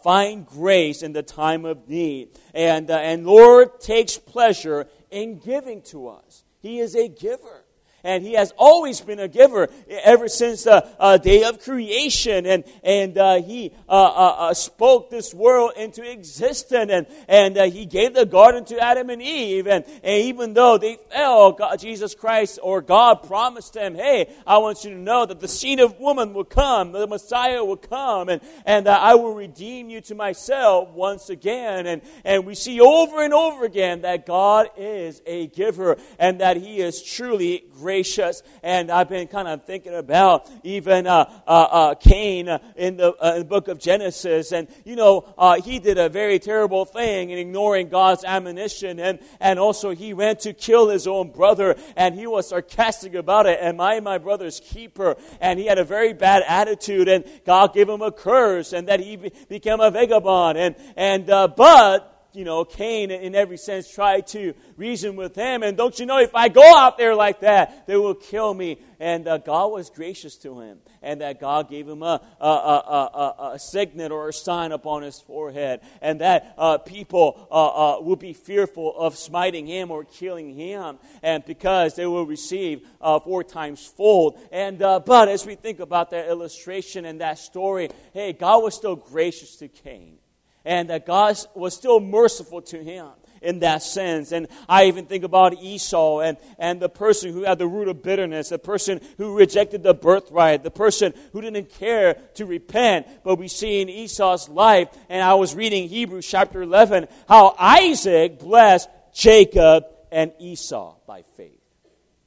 find 0.04 0.46
grace 0.46 1.02
in 1.02 1.14
the 1.14 1.24
time 1.24 1.66
of 1.66 1.90
need. 1.90 2.38
And, 2.54 2.92
and 2.92 3.26
Lord 3.26 3.80
takes 3.80 4.20
pleasure 4.20 4.86
in 5.10 5.40
giving 5.40 5.82
to 5.84 6.10
us. 6.10 6.44
He 6.62 6.78
is 6.78 6.96
a 6.96 7.08
giver. 7.08 7.66
And 8.04 8.24
he 8.24 8.34
has 8.34 8.54
always 8.58 9.02
been 9.02 9.20
a 9.20 9.28
giver 9.28 9.70
ever 9.90 10.28
since 10.28 10.64
the 10.64 10.88
uh, 11.00 11.18
day 11.18 11.44
of 11.44 11.62
creation. 11.62 12.46
And, 12.46 12.64
and 12.84 13.18
uh, 13.18 13.42
he 13.42 13.74
uh, 13.88 13.92
uh, 13.92 14.36
uh 14.40 14.54
spoke 14.54 15.10
this 15.10 15.34
world 15.34 15.74
into 15.78 16.10
existence. 16.10 16.92
And, 16.92 17.08
and 17.28 17.58
uh, 17.58 17.70
he 17.70 17.86
gave 17.86 18.14
the 18.14 18.26
garden 18.26 18.66
to 18.66 18.80
Adam 18.80 19.10
and 19.10 19.22
Eve. 19.22 19.68
And, 19.68 19.86
and 20.04 20.24
even 20.24 20.54
though 20.54 20.78
they 20.78 20.98
fell, 21.12 21.52
God, 21.54 21.80
Jesus 21.80 22.16
Christ 22.16 22.60
or 22.62 22.82
God 22.82 23.24
promised 23.24 23.74
them, 23.74 23.96
hey, 23.96 24.34
I 24.48 24.58
want 24.60 24.84
you 24.84 24.92
to 24.92 24.98
know 24.98 25.26
that 25.26 25.40
the 25.40 25.48
seed 25.48 25.80
of 25.80 26.00
woman 26.00 26.34
will 26.34 26.44
come, 26.44 26.92
the 26.92 27.08
Messiah 27.08 27.64
will 27.64 27.78
come, 27.78 28.30
and, 28.30 28.42
and 28.66 28.88
I 28.88 29.16
will 29.16 29.34
redeem 29.34 29.90
you 29.90 30.02
to 30.02 30.16
myself 30.16 30.90
once 30.92 31.30
again. 31.30 31.88
And, 31.88 32.02
and 32.24 32.46
we 32.46 32.56
see 32.56 32.80
over 32.80 33.24
and 33.24 33.34
over 33.34 33.66
again 33.66 34.02
that 34.02 34.26
God 34.26 34.70
is 34.78 35.22
a 35.26 35.48
giver 35.48 35.98
and 36.18 36.42
that 36.42 36.58
he 36.58 36.80
is 36.82 37.02
truly 37.02 37.66
gracious. 37.90 38.44
And 38.62 38.92
I've 38.92 39.10
been 39.10 39.28
kind 39.28 39.48
of 39.48 39.66
thinking 39.66 39.96
about 39.96 40.48
even 40.64 41.08
uh, 41.08 41.28
uh, 41.48 41.52
uh, 41.52 41.96
Cain 41.96 42.48
in 42.76 42.98
the, 42.98 43.16
uh, 43.16 43.34
in 43.34 43.40
the, 43.40 43.46
book 43.46 43.68
of 43.68 43.80
Genesis. 43.80 44.52
And, 44.52 44.68
you 44.86 44.96
know, 44.96 45.34
uh, 45.40 45.60
he 45.60 45.80
did 45.80 45.98
a 45.98 46.08
very 46.08 46.38
terrible 46.38 46.86
thing 46.86 47.32
in 47.32 47.40
ignoring 47.40 47.90
God's 47.90 48.24
admonition. 48.24 49.00
And, 49.00 49.18
and 49.40 49.58
also, 49.58 49.90
he 49.90 50.14
went 50.14 50.42
to 50.42 50.54
kill 50.54 50.90
his 50.90 51.08
own 51.08 51.32
brother. 51.32 51.76
And 51.96 52.14
he 52.14 52.28
was 52.28 52.50
sarcastic 52.50 53.16
about 53.16 53.48
it. 53.48 53.58
Am 53.60 53.82
I 53.82 54.00
my 54.02 54.20
brother's 54.20 54.60
keeper? 54.60 55.16
And 55.42 55.58
he 55.58 55.66
had 55.66 55.80
a 55.80 55.84
very 55.84 56.14
bad 56.14 56.44
attitude. 56.48 57.08
And 57.08 57.26
God 57.44 57.74
gave 57.74 57.90
him 57.90 58.04
a 58.04 58.12
curse. 58.12 58.72
And 58.72 58.88
that 58.88 59.00
he 59.00 59.18
became 59.50 59.80
a 59.80 59.90
vagabond. 59.90 60.60
And, 60.60 60.76
and 60.96 61.28
uh, 61.28 61.48
but 61.48 62.19
you 62.34 62.44
know, 62.44 62.64
Cain, 62.64 63.10
in 63.12 63.34
every 63.34 63.58
sense, 63.58 63.92
tried 63.92 64.28
to 64.28 64.54
reason 64.78 65.16
with 65.16 65.36
him. 65.36 65.64
And 65.64 65.76
don't 65.76 65.98
you 66.00 66.06
know, 66.06 66.20
if 66.20 66.36
I 66.36 66.48
go 66.48 66.78
out 66.78 66.98
there 66.98 67.16
like 67.16 67.40
that, 67.42 67.88
they 67.88 67.98
will 67.98 68.14
kill 68.14 68.54
me. 68.54 68.80
And 69.00 69.28
uh, 69.28 69.38
God 69.40 69.72
was 69.72 69.90
gracious 69.90 70.36
to 70.40 70.60
him. 70.60 70.80
And 71.02 71.22
that 71.22 71.40
God 71.40 71.70
gave 71.70 71.88
him 71.88 72.04
a, 72.04 72.22
a, 72.40 72.46
a, 72.46 72.50
a, 72.50 73.52
a 73.54 73.60
signet 73.60 74.12
or 74.12 74.30
a 74.30 74.34
sign 74.34 74.72
upon 74.72 75.02
his 75.04 75.20
forehead. 75.20 75.82
And 76.02 76.22
that 76.22 76.54
uh, 76.58 76.78
people 76.78 77.48
uh, 77.50 77.98
uh, 77.98 78.02
will 78.02 78.16
be 78.16 78.34
fearful 78.34 78.96
of 78.98 79.18
smiting 79.18 79.66
him 79.66 79.90
or 79.90 80.04
killing 80.04 80.54
him. 80.54 81.00
And 81.24 81.44
because 81.46 81.96
they 81.96 82.06
will 82.06 82.26
receive 82.26 82.88
uh, 83.02 83.20
four 83.20 83.44
times 83.44 83.86
fold. 83.86 84.40
And, 84.52 84.82
uh, 84.82 85.00
but 85.00 85.30
as 85.30 85.46
we 85.46 85.56
think 85.56 85.80
about 85.80 86.12
that 86.12 86.28
illustration 86.28 87.06
and 87.06 87.22
that 87.22 87.40
story, 87.40 87.90
hey, 88.14 88.34
God 88.34 88.62
was 88.64 88.76
still 88.76 88.96
gracious 88.96 89.56
to 89.58 89.68
Cain 89.68 90.20
and 90.66 90.90
that 90.90 91.06
God 91.06 91.38
was 91.56 91.74
still 91.74 92.00
merciful 92.00 92.62
to 92.64 92.84
him 92.84 93.10
in 93.42 93.60
that 93.60 93.84
sense. 93.84 94.32
And 94.32 94.48
I 94.68 94.86
even 94.86 95.06
think 95.06 95.24
about 95.24 95.62
Esau 95.62 96.20
and, 96.20 96.38
and 96.58 96.80
the 96.80 96.90
person 96.90 97.34
who 97.34 97.44
had 97.44 97.58
the 97.58 97.68
root 97.68 97.88
of 97.88 98.04
bitterness, 98.04 98.50
the 98.50 98.60
person 98.60 99.02
who 99.18 99.38
rejected 99.38 99.84
the 99.84 99.94
birthright, 99.94 100.64
the 100.64 100.72
person 100.72 101.14
who 101.32 101.42
didn't 101.42 101.70
care 101.70 102.16
to 102.36 102.46
repent. 102.46 103.08
But 103.24 103.36
we 103.36 103.48
see 103.48 103.82
in 103.82 103.90
Esau's 103.90 104.50
life, 104.50 104.90
and 105.10 105.24
I 105.24 105.36
was 105.36 105.56
reading 105.56 105.88
Hebrews 105.88 106.28
chapter 106.28 106.62
11, 106.62 107.08
how 107.28 107.56
Isaac 107.58 108.40
blessed 108.40 108.90
Jacob 109.14 109.86
and 110.12 110.32
Esau 110.40 110.96
by 111.08 111.24
faith 111.36 111.62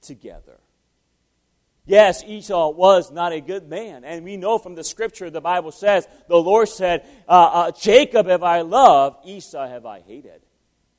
together. 0.00 0.58
Yes, 1.84 2.22
Esau 2.24 2.70
was 2.70 3.10
not 3.10 3.32
a 3.32 3.40
good 3.40 3.68
man. 3.68 4.04
And 4.04 4.24
we 4.24 4.36
know 4.36 4.58
from 4.58 4.74
the 4.74 4.84
scripture, 4.84 5.30
the 5.30 5.40
Bible 5.40 5.72
says, 5.72 6.06
the 6.28 6.36
Lord 6.36 6.68
said, 6.68 7.04
uh, 7.28 7.32
uh, 7.32 7.70
Jacob 7.72 8.26
have 8.26 8.44
I 8.44 8.60
loved, 8.60 9.26
Esau 9.26 9.66
have 9.66 9.84
I 9.84 10.00
hated. 10.00 10.42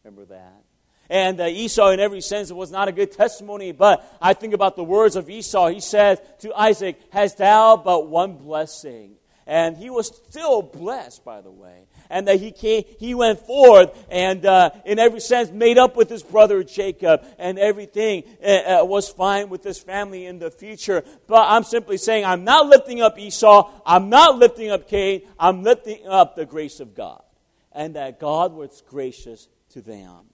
Remember 0.04 0.25
that? 0.25 0.63
And 1.10 1.40
uh, 1.40 1.46
Esau, 1.46 1.92
in 1.92 2.00
every 2.00 2.22
sense, 2.22 2.52
was 2.52 2.72
not 2.72 2.88
a 2.88 2.92
good 2.92 3.12
testimony. 3.12 3.72
But 3.72 4.06
I 4.22 4.34
think 4.34 4.54
about 4.54 4.75
the 4.75 4.84
words 4.84 5.16
of 5.16 5.30
Esau. 5.30 5.70
He 5.70 5.80
said 5.80 6.40
to 6.40 6.54
Isaac, 6.54 7.00
Hast 7.12 7.38
thou 7.38 7.78
but 7.78 8.10
one 8.10 8.38
blessing? 8.38 9.16
And 9.46 9.78
he 9.78 9.90
was 9.90 10.08
still 10.08 10.62
blessed, 10.62 11.24
by 11.26 11.42
the 11.42 11.52
way 11.52 11.88
and 12.14 12.28
that 12.28 12.40
he 12.40 12.52
came, 12.52 12.84
he 13.00 13.16
went 13.16 13.40
forth 13.40 14.06
and 14.10 14.46
uh, 14.46 14.70
in 14.86 15.00
every 15.00 15.20
sense 15.20 15.52
made 15.52 15.80
up 15.80 15.96
with 15.98 16.10
his 16.10 16.22
brother 16.22 16.64
Jacob, 16.64 17.26
and 17.40 17.58
everything 17.58 18.24
uh, 18.42 18.82
uh, 18.82 18.86
was 18.86 19.10
fine 19.10 19.50
with 19.50 19.64
his 19.64 19.80
family 19.80 20.28
in 20.28 20.38
the 20.38 20.52
future. 20.52 21.04
But 21.28 21.48
I'm 21.50 21.64
simply 21.64 21.98
saying, 21.98 22.24
I'm 22.24 22.44
not 22.44 22.68
lifting 22.68 23.02
up 23.02 23.18
Esau, 23.18 23.72
I'm 23.86 24.10
not 24.10 24.38
lifting 24.38 24.70
up 24.70 24.88
Cain, 24.88 25.24
I'm 25.40 25.64
lifting 25.64 26.08
up 26.08 26.36
the 26.36 26.46
grace 26.46 26.80
of 26.80 26.94
God, 26.94 27.24
and 27.72 27.96
that 27.96 28.20
God 28.20 28.54
was 28.54 28.84
gracious 28.88 29.48
to 29.70 29.82
them. 29.82 30.26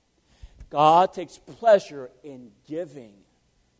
God 0.69 1.13
takes 1.13 1.37
pleasure 1.37 2.11
in 2.23 2.51
giving 2.67 3.13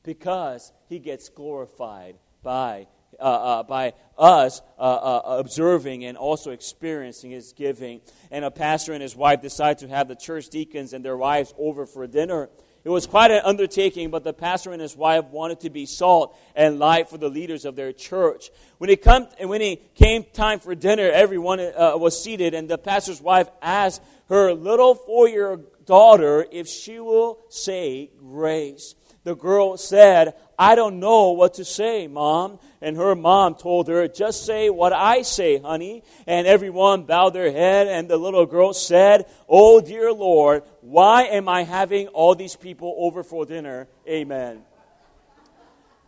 because 0.03 0.71
he 0.87 0.99
gets 0.99 1.27
glorified 1.27 2.15
by 2.41 2.87
uh, 3.19 3.23
uh, 3.23 3.63
by 3.63 3.93
us 4.17 4.61
uh, 4.77 4.81
uh, 4.81 5.21
observing 5.39 6.05
and 6.05 6.17
also 6.17 6.51
experiencing 6.51 7.31
his 7.31 7.53
giving. 7.53 8.01
And 8.31 8.45
a 8.45 8.51
pastor 8.51 8.93
and 8.93 9.01
his 9.01 9.15
wife 9.15 9.41
decided 9.41 9.79
to 9.79 9.87
have 9.87 10.07
the 10.07 10.15
church 10.15 10.49
deacons 10.49 10.93
and 10.93 11.03
their 11.03 11.17
wives 11.17 11.53
over 11.57 11.85
for 11.85 12.05
dinner. 12.07 12.49
It 12.83 12.89
was 12.89 13.07
quite 13.07 13.29
an 13.31 13.41
undertaking, 13.43 14.09
but 14.09 14.23
the 14.23 14.33
pastor 14.33 14.71
and 14.71 14.81
his 14.81 14.95
wife 14.95 15.25
wanted 15.25 15.59
to 15.61 15.69
be 15.69 15.85
salt 15.85 16.37
and 16.55 16.79
light 16.79 17.09
for 17.09 17.17
the 17.17 17.29
leaders 17.29 17.65
of 17.65 17.75
their 17.75 17.91
church. 17.91 18.51
When 18.77 18.89
it, 18.89 19.01
come, 19.01 19.27
when 19.41 19.61
it 19.61 19.95
came 19.95 20.23
time 20.33 20.59
for 20.59 20.73
dinner, 20.75 21.09
everyone 21.09 21.59
uh, 21.59 21.97
was 21.97 22.23
seated, 22.23 22.53
and 22.53 22.69
the 22.69 22.77
pastor's 22.77 23.21
wife 23.21 23.49
asked 23.61 24.01
her 24.29 24.53
little 24.53 24.95
four 24.95 25.27
year 25.27 25.59
daughter 25.85 26.45
if 26.51 26.67
she 26.67 26.99
will 26.99 27.39
say 27.49 28.11
grace. 28.17 28.95
The 29.23 29.35
girl 29.35 29.77
said, 29.77 30.33
I 30.57 30.75
don't 30.75 30.99
know 30.99 31.31
what 31.31 31.55
to 31.55 31.65
say, 31.65 32.07
Mom. 32.07 32.59
And 32.81 32.95
her 32.95 33.15
mom 33.15 33.55
told 33.55 33.87
her, 33.89 34.07
Just 34.07 34.45
say 34.45 34.69
what 34.69 34.93
I 34.93 35.23
say, 35.23 35.57
honey. 35.57 36.03
And 36.25 36.47
everyone 36.47 37.03
bowed 37.03 37.31
their 37.31 37.51
head, 37.51 37.87
and 37.87 38.09
the 38.09 38.17
little 38.17 38.45
girl 38.45 38.73
said, 38.73 39.25
Oh, 39.47 39.81
dear 39.81 40.13
Lord, 40.13 40.63
why 40.81 41.23
am 41.23 41.49
I 41.49 41.63
having 41.63 42.07
all 42.07 42.35
these 42.35 42.55
people 42.55 42.95
over 42.97 43.23
for 43.23 43.45
dinner? 43.45 43.87
Amen. 44.07 44.63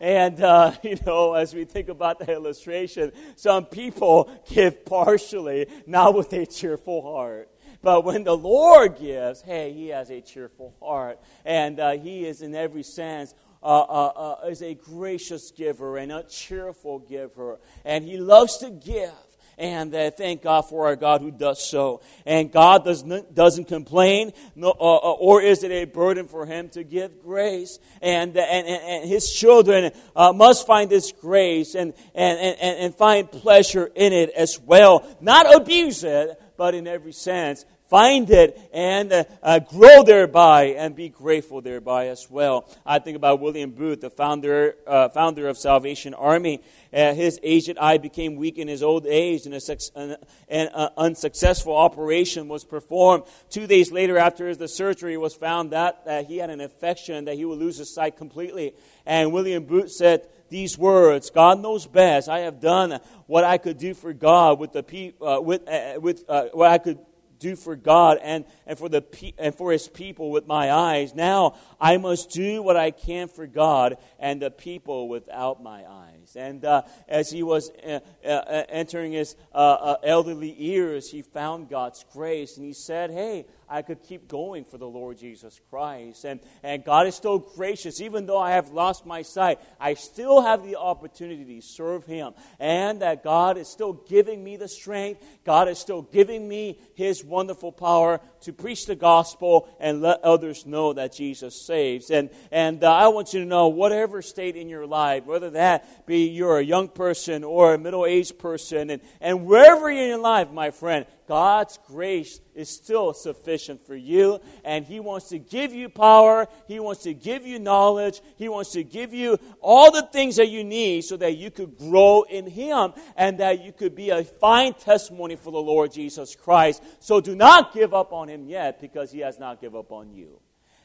And, 0.00 0.42
uh, 0.42 0.72
you 0.82 0.96
know, 1.06 1.34
as 1.34 1.54
we 1.54 1.64
think 1.64 1.88
about 1.88 2.18
the 2.18 2.32
illustration, 2.32 3.12
some 3.36 3.66
people 3.66 4.30
give 4.48 4.84
partially, 4.84 5.66
not 5.86 6.14
with 6.14 6.32
a 6.32 6.44
cheerful 6.44 7.02
heart. 7.02 7.48
But 7.80 8.04
when 8.04 8.24
the 8.24 8.36
Lord 8.36 8.98
gives, 8.98 9.42
hey, 9.42 9.72
He 9.72 9.88
has 9.88 10.10
a 10.10 10.20
cheerful 10.20 10.74
heart. 10.80 11.18
And 11.44 11.80
uh, 11.80 11.92
He 11.92 12.26
is, 12.26 12.42
in 12.42 12.54
every 12.54 12.82
sense, 12.82 13.34
uh, 13.62 13.66
uh, 13.66 14.06
uh, 14.42 14.48
is 14.48 14.60
a 14.60 14.74
gracious 14.74 15.52
giver 15.52 15.96
and 15.96 16.10
a 16.10 16.24
cheerful 16.24 16.98
giver. 16.98 17.60
And 17.84 18.04
he 18.04 18.16
loves 18.16 18.58
to 18.58 18.70
give. 18.70 19.12
And 19.56 19.94
uh, 19.94 20.10
thank 20.10 20.42
God 20.42 20.62
for 20.62 20.86
our 20.86 20.96
God 20.96 21.20
who 21.20 21.30
does 21.30 21.64
so. 21.64 22.00
And 22.26 22.50
God 22.50 22.84
does 22.84 23.04
not, 23.04 23.36
doesn't 23.36 23.66
complain, 23.66 24.32
no, 24.56 24.70
uh, 24.70 24.96
uh, 24.96 25.12
or 25.12 25.42
is 25.42 25.62
it 25.62 25.70
a 25.70 25.84
burden 25.84 26.26
for 26.26 26.44
him 26.44 26.70
to 26.70 26.82
give 26.82 27.22
grace? 27.22 27.78
And, 28.00 28.36
and, 28.36 28.66
and 28.66 29.08
his 29.08 29.30
children 29.30 29.92
must 30.16 30.66
find 30.66 30.90
this 30.90 31.12
grace 31.12 31.76
and, 31.76 31.94
and, 32.16 32.38
and, 32.40 32.78
and 32.80 32.94
find 32.96 33.30
pleasure 33.30 33.88
in 33.94 34.12
it 34.12 34.30
as 34.30 34.58
well. 34.58 35.06
Not 35.20 35.54
abuse 35.54 36.02
it, 36.02 36.41
but 36.62 36.76
in 36.76 36.86
every 36.86 37.10
sense, 37.10 37.64
find 37.92 38.30
it 38.30 38.58
and 38.72 39.12
uh, 39.12 39.24
uh, 39.42 39.58
grow 39.58 40.02
thereby 40.02 40.64
and 40.78 40.96
be 40.96 41.10
grateful 41.10 41.60
thereby 41.60 42.06
as 42.06 42.30
well. 42.30 42.66
I 42.86 42.98
think 43.00 43.16
about 43.16 43.38
William 43.38 43.70
Booth, 43.70 44.00
the 44.00 44.08
founder, 44.08 44.76
uh, 44.86 45.10
founder 45.10 45.46
of 45.46 45.58
Salvation 45.58 46.14
Army. 46.14 46.62
Uh, 46.90 47.12
his 47.12 47.38
aged 47.42 47.76
eye 47.76 47.98
became 47.98 48.36
weak 48.36 48.56
in 48.56 48.66
his 48.66 48.82
old 48.82 49.06
age, 49.06 49.44
and 49.44 49.54
an, 49.94 50.16
an 50.48 50.68
unsuccessful 50.96 51.76
operation 51.76 52.48
was 52.48 52.64
performed. 52.64 53.24
Two 53.50 53.66
days 53.66 53.92
later, 53.92 54.16
after 54.16 54.54
the 54.54 54.68
surgery, 54.68 55.18
was 55.18 55.34
found 55.34 55.72
that 55.72 56.24
he 56.26 56.38
had 56.38 56.48
an 56.48 56.62
infection, 56.62 57.26
that 57.26 57.34
he 57.34 57.44
would 57.44 57.58
lose 57.58 57.76
his 57.76 57.94
sight 57.94 58.16
completely. 58.16 58.72
And 59.04 59.32
William 59.32 59.64
Booth 59.64 59.92
said, 59.92 60.28
these 60.48 60.76
words. 60.78 61.30
God 61.30 61.60
knows 61.60 61.86
best. 61.86 62.28
I 62.28 62.40
have 62.40 62.60
done 62.60 63.00
what 63.26 63.42
I 63.42 63.56
could 63.56 63.78
do 63.78 63.94
for 63.94 64.12
God 64.12 64.60
with 64.60 64.72
the 64.72 64.82
pe- 64.82 65.14
uh, 65.20 65.40
with 65.40 65.66
uh, 65.66 65.98
with 65.98 66.24
uh, 66.28 66.48
what 66.52 66.70
I 66.70 66.76
could 66.76 66.98
do 67.42 67.56
for 67.56 67.76
God 67.76 68.18
and, 68.22 68.44
and, 68.66 68.78
for 68.78 68.88
the 68.88 69.04
and 69.38 69.54
for 69.54 69.72
his 69.72 69.88
people 69.88 70.30
with 70.30 70.46
my 70.46 70.72
eyes. 70.72 71.14
Now 71.14 71.56
I 71.80 71.96
must 71.98 72.30
do 72.30 72.62
what 72.62 72.76
I 72.76 72.90
can 72.90 73.28
for 73.28 73.46
God 73.46 73.98
and 74.18 74.40
the 74.40 74.50
people 74.50 75.08
without 75.08 75.62
my 75.62 75.84
eyes. 75.86 76.36
And 76.36 76.64
uh, 76.64 76.82
as 77.08 77.30
he 77.30 77.42
was 77.42 77.70
uh, 77.84 78.00
uh, 78.24 78.28
uh 78.28 78.64
entering 78.68 79.12
his 79.12 79.36
uh, 79.52 79.56
uh, 79.56 79.96
elderly 80.02 80.52
years, 80.52 81.10
he 81.10 81.22
found 81.22 81.68
God's 81.68 82.04
grace 82.12 82.56
and 82.56 82.64
he 82.64 82.72
said, 82.72 83.10
Hey, 83.10 83.46
I 83.72 83.80
could 83.80 84.02
keep 84.02 84.28
going 84.28 84.64
for 84.64 84.76
the 84.76 84.86
Lord 84.86 85.16
Jesus 85.16 85.58
Christ. 85.70 86.26
And, 86.26 86.40
and 86.62 86.84
God 86.84 87.06
is 87.06 87.14
still 87.14 87.38
gracious. 87.38 88.02
Even 88.02 88.26
though 88.26 88.38
I 88.38 88.50
have 88.50 88.70
lost 88.70 89.06
my 89.06 89.22
sight, 89.22 89.60
I 89.80 89.94
still 89.94 90.42
have 90.42 90.62
the 90.62 90.76
opportunity 90.76 91.58
to 91.58 91.66
serve 91.66 92.04
Him. 92.04 92.34
And 92.60 93.00
that 93.00 93.24
God 93.24 93.56
is 93.56 93.68
still 93.68 93.94
giving 93.94 94.44
me 94.44 94.58
the 94.58 94.68
strength. 94.68 95.24
God 95.44 95.68
is 95.68 95.78
still 95.78 96.02
giving 96.02 96.46
me 96.46 96.78
His 96.94 97.24
wonderful 97.24 97.72
power 97.72 98.20
to 98.42 98.52
preach 98.52 98.84
the 98.84 98.94
gospel 98.94 99.68
and 99.80 100.02
let 100.02 100.22
others 100.22 100.66
know 100.66 100.92
that 100.92 101.14
Jesus 101.14 101.66
saves. 101.66 102.10
And, 102.10 102.28
and 102.50 102.84
uh, 102.84 102.92
I 102.92 103.08
want 103.08 103.32
you 103.32 103.40
to 103.40 103.46
know, 103.46 103.68
whatever 103.68 104.20
state 104.20 104.54
in 104.54 104.68
your 104.68 104.86
life, 104.86 105.24
whether 105.24 105.48
that 105.50 106.06
be 106.06 106.28
you're 106.28 106.58
a 106.58 106.64
young 106.64 106.88
person 106.88 107.42
or 107.42 107.72
a 107.72 107.78
middle 107.78 108.04
aged 108.04 108.38
person, 108.38 108.90
and, 108.90 109.00
and 109.22 109.46
wherever 109.46 109.90
you're 109.90 110.02
in 110.02 110.08
your 110.10 110.18
life, 110.18 110.50
my 110.50 110.70
friend, 110.70 111.06
God's 111.26 111.78
grace 111.86 112.40
is 112.54 112.68
still 112.68 113.14
sufficient 113.14 113.86
for 113.86 113.94
you, 113.94 114.40
and 114.64 114.84
He 114.84 115.00
wants 115.00 115.28
to 115.28 115.38
give 115.38 115.72
you 115.72 115.88
power. 115.88 116.46
He 116.68 116.80
wants 116.80 117.02
to 117.04 117.14
give 117.14 117.46
you 117.46 117.58
knowledge. 117.58 118.20
He 118.36 118.48
wants 118.48 118.72
to 118.72 118.84
give 118.84 119.14
you 119.14 119.38
all 119.60 119.90
the 119.90 120.02
things 120.02 120.36
that 120.36 120.48
you 120.48 120.64
need 120.64 121.04
so 121.04 121.16
that 121.16 121.36
you 121.36 121.50
could 121.50 121.76
grow 121.78 122.22
in 122.22 122.46
Him 122.46 122.92
and 123.16 123.38
that 123.38 123.64
you 123.64 123.72
could 123.72 123.94
be 123.94 124.10
a 124.10 124.24
fine 124.24 124.74
testimony 124.74 125.36
for 125.36 125.50
the 125.50 125.58
Lord 125.58 125.92
Jesus 125.92 126.34
Christ. 126.34 126.82
So 127.00 127.20
do 127.20 127.34
not 127.34 127.72
give 127.72 127.94
up 127.94 128.12
on 128.12 128.28
Him 128.28 128.46
yet 128.46 128.80
because 128.80 129.10
He 129.10 129.20
has 129.20 129.38
not 129.38 129.60
given 129.60 129.78
up 129.78 129.92
on 129.92 130.12
you. 130.12 130.40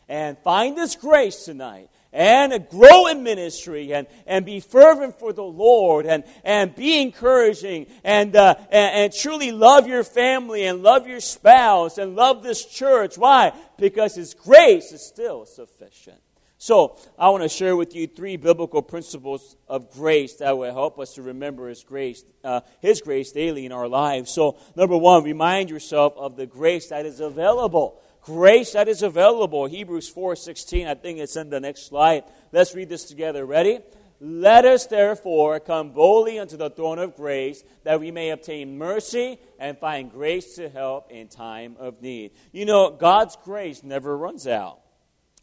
And 0.10 0.38
find 0.40 0.78
this 0.78 0.96
grace 0.96 1.44
tonight 1.44 1.90
and 2.14 2.68
grow 2.70 3.08
in 3.08 3.24
ministry 3.24 3.94
and, 3.94 4.08
and 4.26 4.46
be 4.46 4.60
fervent 4.60 5.20
for 5.20 5.34
the 5.34 5.44
Lord 5.44 6.06
and, 6.06 6.24
and 6.44 6.76
be 6.76 7.02
encouraging 7.02 7.88
and, 8.04 8.36
uh, 8.36 8.56
and, 8.72 8.96
and 8.96 9.14
truly 9.14 9.52
love 9.52 9.88
your 9.88 10.04
family 10.04 10.66
and 10.66 10.82
love 10.82 11.08
your 11.08 11.20
spouse 11.20 11.98
and 11.98 12.16
love 12.16 12.44
this 12.44 12.66
church. 12.66 13.18
Why? 13.18 13.54
Because 13.78 14.16
His 14.16 14.34
grace 14.34 14.92
is 14.92 15.06
still 15.06 15.46
sufficient. 15.46 16.18
So, 16.60 16.98
I 17.20 17.30
want 17.30 17.44
to 17.44 17.50
share 17.50 17.76
with 17.76 17.96
you 17.96 18.08
three 18.08 18.36
biblical 18.36 18.82
principles 18.82 19.56
of 19.68 19.92
grace 19.92 20.38
that 20.38 20.58
will 20.58 20.74
help 20.74 20.98
us 20.98 21.14
to 21.14 21.22
remember 21.22 21.70
His 21.70 21.84
grace, 21.84 22.24
uh, 22.44 22.62
His 22.82 23.00
grace 23.00 23.32
daily 23.32 23.68
in 23.68 23.72
our 23.72 23.88
lives. 23.88 24.34
So, 24.34 24.58
number 24.76 24.98
one, 24.98 25.24
remind 25.24 25.70
yourself 25.70 26.14
of 26.18 26.36
the 26.36 26.48
grace 26.48 26.88
that 26.88 27.06
is 27.06 27.20
available 27.20 28.02
grace 28.28 28.74
that 28.74 28.90
is 28.90 29.04
available. 29.04 29.68
Hebrews 29.68 30.10
4:16, 30.10 30.86
I 30.86 30.96
think 30.96 31.20
it's 31.20 31.38
in 31.38 31.50
the 31.50 31.62
next 31.62 31.86
slide. 31.86 32.26
Let's 32.52 32.76
read 32.76 32.90
this 32.90 33.06
together. 33.06 33.46
Ready? 33.46 33.80
Let 34.20 34.66
us 34.66 34.86
therefore 34.88 35.62
come 35.62 35.92
boldly 35.92 36.38
unto 36.38 36.58
the 36.58 36.70
throne 36.70 37.00
of 37.00 37.16
grace 37.16 37.64
that 37.84 38.02
we 38.02 38.12
may 38.12 38.32
obtain 38.32 38.78
mercy 38.78 39.40
and 39.60 39.78
find 39.78 40.12
grace 40.12 40.56
to 40.56 40.68
help 40.68 41.10
in 41.10 41.30
time 41.30 41.78
of 41.80 42.02
need. 42.02 42.32
You 42.52 42.66
know, 42.66 42.90
God's 42.90 43.38
grace 43.46 43.82
never 43.82 44.18
runs 44.18 44.46
out. 44.46 44.80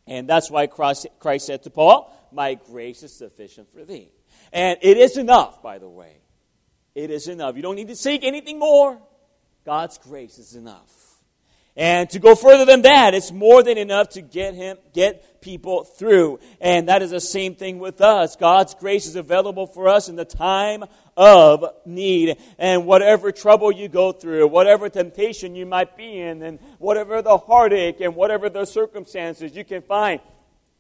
And 0.07 0.29
that's 0.29 0.51
why 0.51 0.67
Christ, 0.67 1.07
Christ 1.19 1.47
said 1.47 1.63
to 1.63 1.71
Paul, 1.71 2.13
My 2.33 2.55
grace 2.55 3.03
is 3.03 3.15
sufficient 3.15 3.73
for 3.73 3.85
thee. 3.85 4.11
And 4.53 4.79
it 4.83 4.99
is 4.99 5.17
enough, 5.17 5.63
by 5.63 5.79
the 5.79 5.89
way. 5.89 6.19
It 6.95 7.11
is 7.11 7.29
enough. 7.29 7.57
You 7.57 7.63
don't 7.63 7.77
need 7.77 7.89
to 7.89 7.97
seek 7.97 8.25
anything 8.25 8.59
more. 8.59 9.01
God's 9.65 9.97
grace 9.97 10.39
is 10.39 10.55
enough. 10.55 11.14
And 11.77 12.09
to 12.11 12.21
go 12.21 12.37
further 12.37 12.65
than 12.65 12.83
that, 12.83 13.15
it's 13.15 13.33
more 13.33 13.63
than 13.63 13.79
enough 13.79 14.11
to 14.11 14.23
get 14.23 14.55
him, 14.55 14.79
get 14.93 15.41
people 15.41 15.83
through. 15.83 16.39
And 16.61 16.89
that 16.89 17.03
is 17.03 17.11
the 17.11 17.21
same 17.21 17.57
thing 17.57 17.81
with 17.81 18.01
us. 18.01 18.37
God's 18.37 18.75
grace 18.75 19.07
is 19.07 19.17
available 19.17 19.67
for 19.67 19.89
us 19.89 20.09
in 20.09 20.15
the 20.15 20.25
time 20.25 20.85
of 21.17 21.65
need. 21.85 22.39
And 22.59 22.87
whatever 22.87 23.33
trouble 23.33 23.73
you 23.73 23.89
go 23.89 24.13
through, 24.13 24.47
whatever 24.47 24.89
temptation 24.89 25.57
you 25.57 25.67
might 25.67 25.97
be 25.97 26.21
in, 26.21 26.43
and 26.43 26.61
whatever 26.79 27.23
the 27.23 27.39
heartache 27.39 28.01
and 28.01 28.15
whatever 28.15 28.49
the 28.49 28.67
circumstances, 28.67 29.57
you 29.57 29.65
can 29.65 29.83
find 29.83 30.21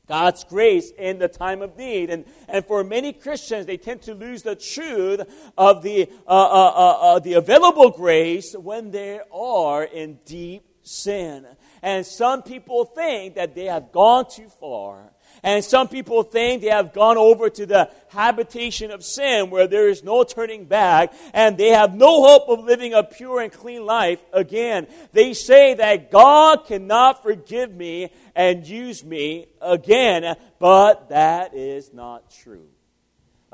God's 0.06 0.44
grace 0.44 0.92
in 0.96 1.18
the 1.18 1.28
time 1.28 1.60
of 1.60 1.76
need. 1.76 2.10
And, 2.10 2.24
and 2.46 2.64
for 2.64 2.84
many 2.84 3.12
Christians, 3.12 3.66
they 3.66 3.78
tend 3.78 4.02
to 4.02 4.14
lose 4.14 4.42
the 4.42 4.54
truth 4.54 5.22
of 5.58 5.82
the, 5.82 6.08
uh, 6.26 6.30
uh, 6.30 6.72
uh, 6.76 6.98
uh 7.00 7.18
the 7.18 7.32
available 7.32 7.90
grace 7.90 8.54
when 8.54 8.92
they 8.92 9.18
are 9.32 9.82
in 9.82 10.20
deep 10.24 10.62
sin. 10.84 11.46
And 11.82 12.06
some 12.06 12.42
people 12.42 12.84
think 12.84 13.34
that 13.34 13.54
they 13.54 13.64
have 13.64 13.90
gone 13.90 14.26
too 14.30 14.48
far. 14.48 15.10
And 15.42 15.64
some 15.64 15.88
people 15.88 16.22
think 16.22 16.62
they 16.62 16.68
have 16.68 16.92
gone 16.92 17.18
over 17.18 17.50
to 17.50 17.66
the 17.66 17.90
habitation 18.08 18.90
of 18.90 19.04
sin 19.04 19.50
where 19.50 19.66
there 19.66 19.88
is 19.88 20.04
no 20.04 20.22
turning 20.22 20.66
back 20.66 21.12
and 21.32 21.58
they 21.58 21.68
have 21.68 21.94
no 21.94 22.22
hope 22.22 22.48
of 22.48 22.64
living 22.64 22.94
a 22.94 23.02
pure 23.02 23.40
and 23.40 23.52
clean 23.52 23.84
life 23.84 24.22
again. 24.32 24.86
They 25.12 25.34
say 25.34 25.74
that 25.74 26.10
God 26.10 26.66
cannot 26.66 27.22
forgive 27.22 27.74
me 27.74 28.10
and 28.34 28.66
use 28.66 29.04
me 29.04 29.46
again, 29.60 30.36
but 30.58 31.08
that 31.08 31.54
is 31.54 31.92
not 31.92 32.30
true. 32.30 32.68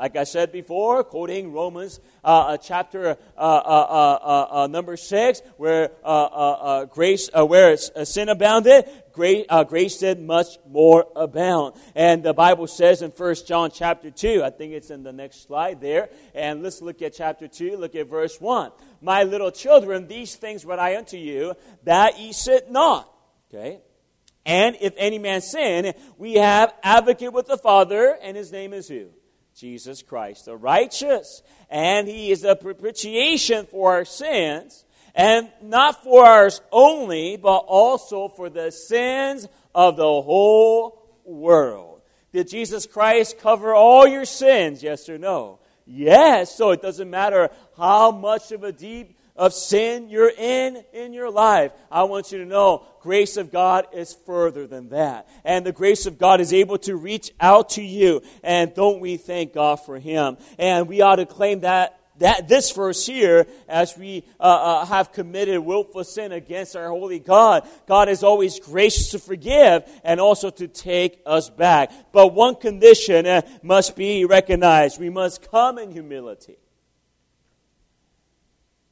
Like 0.00 0.16
I 0.16 0.24
said 0.24 0.50
before, 0.50 1.04
quoting 1.04 1.52
Romans 1.52 2.00
uh, 2.24 2.28
uh 2.28 2.56
chapter 2.56 3.18
uh, 3.36 3.40
uh, 3.40 4.48
uh, 4.50 4.66
number 4.66 4.96
six, 4.96 5.42
where 5.58 5.90
grace, 6.90 7.28
where 7.34 7.76
sin 7.76 8.30
abounded, 8.30 8.86
grace, 9.12 9.44
grace 9.68 9.98
did 9.98 10.18
much 10.18 10.56
more 10.66 11.06
abound. 11.14 11.74
And 11.94 12.22
the 12.22 12.32
Bible 12.32 12.66
says 12.66 13.02
in 13.02 13.10
1 13.10 13.34
John 13.46 13.70
chapter 13.70 14.10
2, 14.10 14.42
I 14.42 14.48
think 14.48 14.72
it's 14.72 14.88
in 14.88 15.02
the 15.02 15.12
next 15.12 15.46
slide 15.46 15.82
there, 15.82 16.08
and 16.34 16.62
let's 16.62 16.80
look 16.80 17.02
at 17.02 17.12
chapter 17.12 17.46
2, 17.46 17.76
look 17.76 17.94
at 17.94 18.08
verse 18.08 18.40
1. 18.40 18.72
My 19.02 19.24
little 19.24 19.50
children, 19.50 20.08
these 20.08 20.34
things 20.34 20.64
write 20.64 20.78
I 20.78 20.96
unto 20.96 21.18
you, 21.18 21.52
that 21.84 22.18
ye 22.18 22.32
sit 22.32 22.70
not. 22.70 23.12
Okay? 23.52 23.82
And 24.46 24.78
if 24.80 24.94
any 24.96 25.18
man 25.18 25.42
sin, 25.42 25.92
we 26.16 26.36
have 26.36 26.72
advocate 26.82 27.34
with 27.34 27.48
the 27.48 27.58
Father, 27.58 28.16
and 28.22 28.34
his 28.34 28.50
name 28.50 28.72
is 28.72 28.88
who? 28.88 29.10
Jesus 29.60 30.02
Christ, 30.02 30.46
the 30.46 30.56
righteous. 30.56 31.42
And 31.68 32.08
he 32.08 32.30
is 32.30 32.44
a 32.44 32.56
propitiation 32.56 33.66
for 33.66 33.92
our 33.92 34.06
sins, 34.06 34.84
and 35.14 35.50
not 35.62 36.02
for 36.02 36.24
ours 36.24 36.62
only, 36.72 37.36
but 37.36 37.58
also 37.58 38.28
for 38.28 38.48
the 38.48 38.70
sins 38.70 39.46
of 39.74 39.96
the 39.96 40.02
whole 40.02 41.06
world. 41.24 42.00
Did 42.32 42.48
Jesus 42.48 42.86
Christ 42.86 43.38
cover 43.38 43.74
all 43.74 44.06
your 44.06 44.24
sins? 44.24 44.82
Yes 44.82 45.08
or 45.08 45.18
no? 45.18 45.58
Yes. 45.84 46.54
So 46.54 46.70
it 46.70 46.80
doesn't 46.80 47.10
matter 47.10 47.50
how 47.76 48.12
much 48.12 48.52
of 48.52 48.64
a 48.64 48.72
deep 48.72 49.16
of 49.40 49.54
sin 49.54 50.10
you're 50.10 50.30
in 50.36 50.84
in 50.92 51.14
your 51.14 51.30
life, 51.30 51.72
I 51.90 52.02
want 52.02 52.30
you 52.30 52.38
to 52.38 52.44
know 52.44 52.84
grace 53.00 53.38
of 53.38 53.50
God 53.50 53.86
is 53.94 54.12
further 54.26 54.66
than 54.66 54.90
that. 54.90 55.26
And 55.44 55.64
the 55.64 55.72
grace 55.72 56.04
of 56.04 56.18
God 56.18 56.42
is 56.42 56.52
able 56.52 56.76
to 56.80 56.94
reach 56.94 57.32
out 57.40 57.70
to 57.70 57.82
you. 57.82 58.20
And 58.44 58.74
don't 58.74 59.00
we 59.00 59.16
thank 59.16 59.54
God 59.54 59.76
for 59.76 59.98
Him? 59.98 60.36
And 60.58 60.88
we 60.88 61.00
ought 61.00 61.16
to 61.16 61.26
claim 61.26 61.60
that 61.60 61.96
that 62.18 62.48
this 62.48 62.70
verse 62.72 63.06
here, 63.06 63.46
as 63.66 63.96
we 63.96 64.26
uh, 64.38 64.42
uh, 64.42 64.84
have 64.84 65.10
committed 65.10 65.58
willful 65.60 66.04
sin 66.04 66.32
against 66.32 66.76
our 66.76 66.90
holy 66.90 67.18
God, 67.18 67.66
God 67.88 68.10
is 68.10 68.22
always 68.22 68.60
gracious 68.60 69.12
to 69.12 69.18
forgive 69.18 69.84
and 70.04 70.20
also 70.20 70.50
to 70.50 70.68
take 70.68 71.22
us 71.24 71.48
back. 71.48 71.90
But 72.12 72.34
one 72.34 72.56
condition 72.56 73.26
uh, 73.26 73.40
must 73.62 73.96
be 73.96 74.26
recognized: 74.26 75.00
we 75.00 75.08
must 75.08 75.50
come 75.50 75.78
in 75.78 75.92
humility 75.92 76.58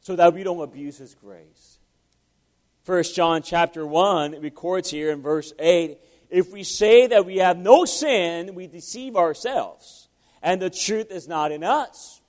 so 0.09 0.17
that 0.17 0.33
we 0.33 0.43
don't 0.43 0.63
abuse 0.63 0.97
his 0.97 1.15
grace. 1.15 1.79
First 2.85 3.15
John 3.15 3.43
chapter 3.43 3.87
1 3.87 4.41
records 4.41 4.91
here 4.91 5.11
in 5.11 5.21
verse 5.21 5.53
8, 5.59 5.99
if 6.31 6.51
we 6.51 6.63
say 6.63 7.09
that 7.09 7.27
we 7.27 7.37
have 7.37 7.59
no 7.59 7.85
sin, 7.85 8.55
we 8.55 8.67
deceive 8.69 9.17
ourselves, 9.17 10.09
and 10.41 10.63
the 10.63 10.71
truth 10.71 11.11
is 11.11 11.29
not 11.29 11.53
in 11.53 11.63
us. 11.63 12.23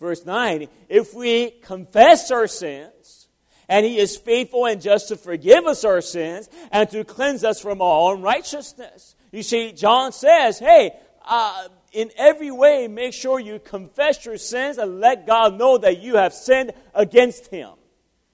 Verse 0.00 0.24
9, 0.24 0.66
if 0.88 1.12
we 1.12 1.50
confess 1.50 2.30
our 2.30 2.46
sins, 2.46 3.28
and 3.68 3.84
he 3.84 3.98
is 3.98 4.16
faithful 4.16 4.64
and 4.64 4.80
just 4.80 5.08
to 5.08 5.16
forgive 5.18 5.66
us 5.66 5.84
our 5.84 6.00
sins 6.00 6.48
and 6.72 6.88
to 6.88 7.04
cleanse 7.04 7.44
us 7.44 7.60
from 7.60 7.82
all 7.82 8.14
unrighteousness. 8.14 9.14
You 9.30 9.42
see, 9.42 9.72
John 9.72 10.12
says, 10.12 10.58
hey, 10.58 10.92
uh, 11.28 11.68
in 11.92 12.10
every 12.16 12.50
way, 12.50 12.88
make 12.88 13.12
sure 13.12 13.40
you 13.40 13.58
confess 13.58 14.24
your 14.24 14.38
sins 14.38 14.78
and 14.78 15.00
let 15.00 15.26
God 15.26 15.58
know 15.58 15.78
that 15.78 16.00
you 16.00 16.16
have 16.16 16.32
sinned 16.32 16.72
against 16.94 17.48
Him. 17.48 17.70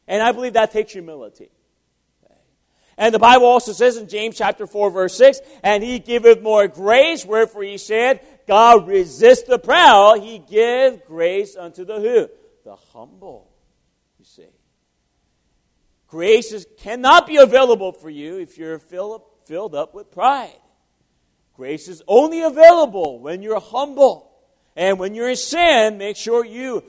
And 0.06 0.22
I 0.22 0.32
believe 0.32 0.54
that 0.54 0.72
takes 0.72 0.92
humility. 0.92 1.50
And 2.98 3.14
the 3.14 3.18
Bible 3.18 3.46
also 3.46 3.72
says 3.72 3.98
in 3.98 4.08
James 4.08 4.38
chapter 4.38 4.66
4, 4.66 4.90
verse 4.90 5.14
6, 5.16 5.40
and 5.62 5.82
he 5.82 5.98
giveth 5.98 6.40
more 6.40 6.66
grace, 6.66 7.26
wherefore 7.26 7.62
he 7.62 7.76
said, 7.76 8.20
God 8.46 8.88
resist 8.88 9.46
the 9.46 9.58
proud, 9.58 10.20
he 10.22 10.38
give 10.38 11.04
grace 11.04 11.56
unto 11.56 11.84
the 11.84 12.00
who? 12.00 12.28
The 12.64 12.76
humble, 12.94 13.50
you 14.18 14.24
see. 14.24 14.46
Grace 16.08 16.52
is, 16.52 16.66
cannot 16.78 17.26
be 17.26 17.36
available 17.36 17.92
for 17.92 18.08
you 18.08 18.38
if 18.38 18.56
you're 18.56 18.78
filled 18.78 19.16
up, 19.16 19.26
filled 19.44 19.74
up 19.74 19.92
with 19.92 20.10
pride. 20.10 20.56
Grace 21.56 21.88
is 21.88 22.02
only 22.06 22.42
available 22.42 23.18
when 23.18 23.42
you're 23.42 23.60
humble. 23.60 24.30
And 24.76 24.98
when 24.98 25.14
you're 25.14 25.30
in 25.30 25.36
sin, 25.36 25.96
make 25.96 26.16
sure 26.16 26.44
you 26.44 26.84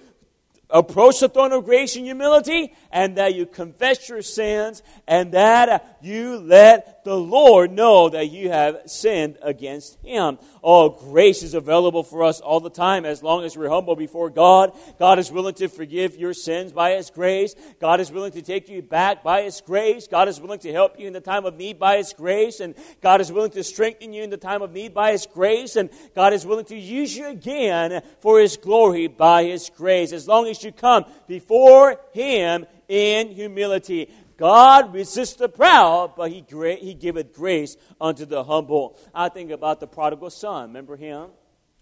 approach 0.69 1.19
the 1.19 1.30
throne 1.30 1.53
of 1.53 1.65
grace 1.65 1.95
in 1.95 2.06
humility 2.06 2.73
and 2.91 3.17
that 3.17 3.36
you 3.36 3.45
confess 3.45 4.10
your 4.10 4.21
sins 4.21 4.84
and 5.08 5.32
that 5.32 5.97
you 6.01 6.38
let 6.38 7.03
the 7.06 7.15
Lord 7.15 7.71
know 7.71 8.10
that 8.10 8.32
you 8.32 8.49
have 8.49 8.82
sinned 8.86 9.38
against 9.41 9.97
Him. 10.03 10.38
Oh, 10.62 10.89
grace 10.89 11.41
is 11.41 11.53
available 11.53 12.03
for 12.03 12.23
us 12.23 12.41
all 12.41 12.60
the 12.60 12.69
time 12.69 13.06
as 13.06 13.23
long 13.23 13.45
as 13.45 13.56
we're 13.56 13.69
humble 13.69 13.95
before 13.95 14.30
God. 14.30 14.73
God 14.99 15.17
is 15.17 15.32
willing 15.32 15.53
to 15.56 15.69
forgive 15.69 16.17
your 16.17 16.34
sins 16.34 16.73
by 16.73 16.91
His 16.91 17.10
grace. 17.10 17.56
God 17.80 18.01
is 18.01 18.12
willing 18.12 18.34
to 18.34 18.41
take 18.41 18.67
you 18.67 18.82
back 18.82 19.23
by 19.23 19.43
His 19.43 19.62
grace. 19.62 20.08
God 20.08 20.27
is 20.27 20.41
willing 20.41 20.60
to 20.60 20.73
help 20.73 20.99
you 20.99 21.08
in 21.08 21.13
the 21.13 21.21
time 21.21 21.45
of 21.45 21.56
need 21.56 21.80
by 21.80 21.97
His 21.97 22.12
grace. 22.12 22.60
And 22.60 22.75
God 23.01 23.21
is 23.21 23.32
willing 23.32 23.51
to 23.51 23.63
strengthen 23.63 24.12
you 24.12 24.23
in 24.23 24.30
the 24.30 24.36
time 24.36 24.62
of 24.62 24.73
need 24.73 24.93
by 24.93 25.13
His 25.13 25.25
grace. 25.27 25.77
And 25.77 25.89
God 26.13 26.34
is 26.34 26.45
willing 26.45 26.65
to 26.65 26.77
use 26.77 27.15
you 27.15 27.27
again 27.27 28.01
for 28.19 28.41
His 28.41 28.58
glory 28.58 29.08
by 29.08 29.45
His 29.45 29.69
grace. 29.69 30.12
As 30.12 30.27
long 30.27 30.47
as 30.47 30.57
you 30.63 30.72
come 30.72 31.06
before 31.28 32.00
Him 32.13 32.65
in 32.88 33.30
humility. 33.30 34.10
God 34.38 34.93
resists 34.93 35.36
the 35.36 35.50
proud, 35.50 36.13
but 36.15 36.32
he, 36.32 36.41
gra- 36.41 36.76
he 36.76 36.93
giveth 36.93 37.34
grace 37.34 37.76
unto 38.00 38.26
the 38.26 38.43
humble. 38.43 38.98
I 39.13 39.30
think 39.30 39.50
about 39.50 39.80
the 39.80 39.88
prodigal 39.88 40.30
son. 40.30 40.70
Remember 40.70 40.96
him? 40.96 41.30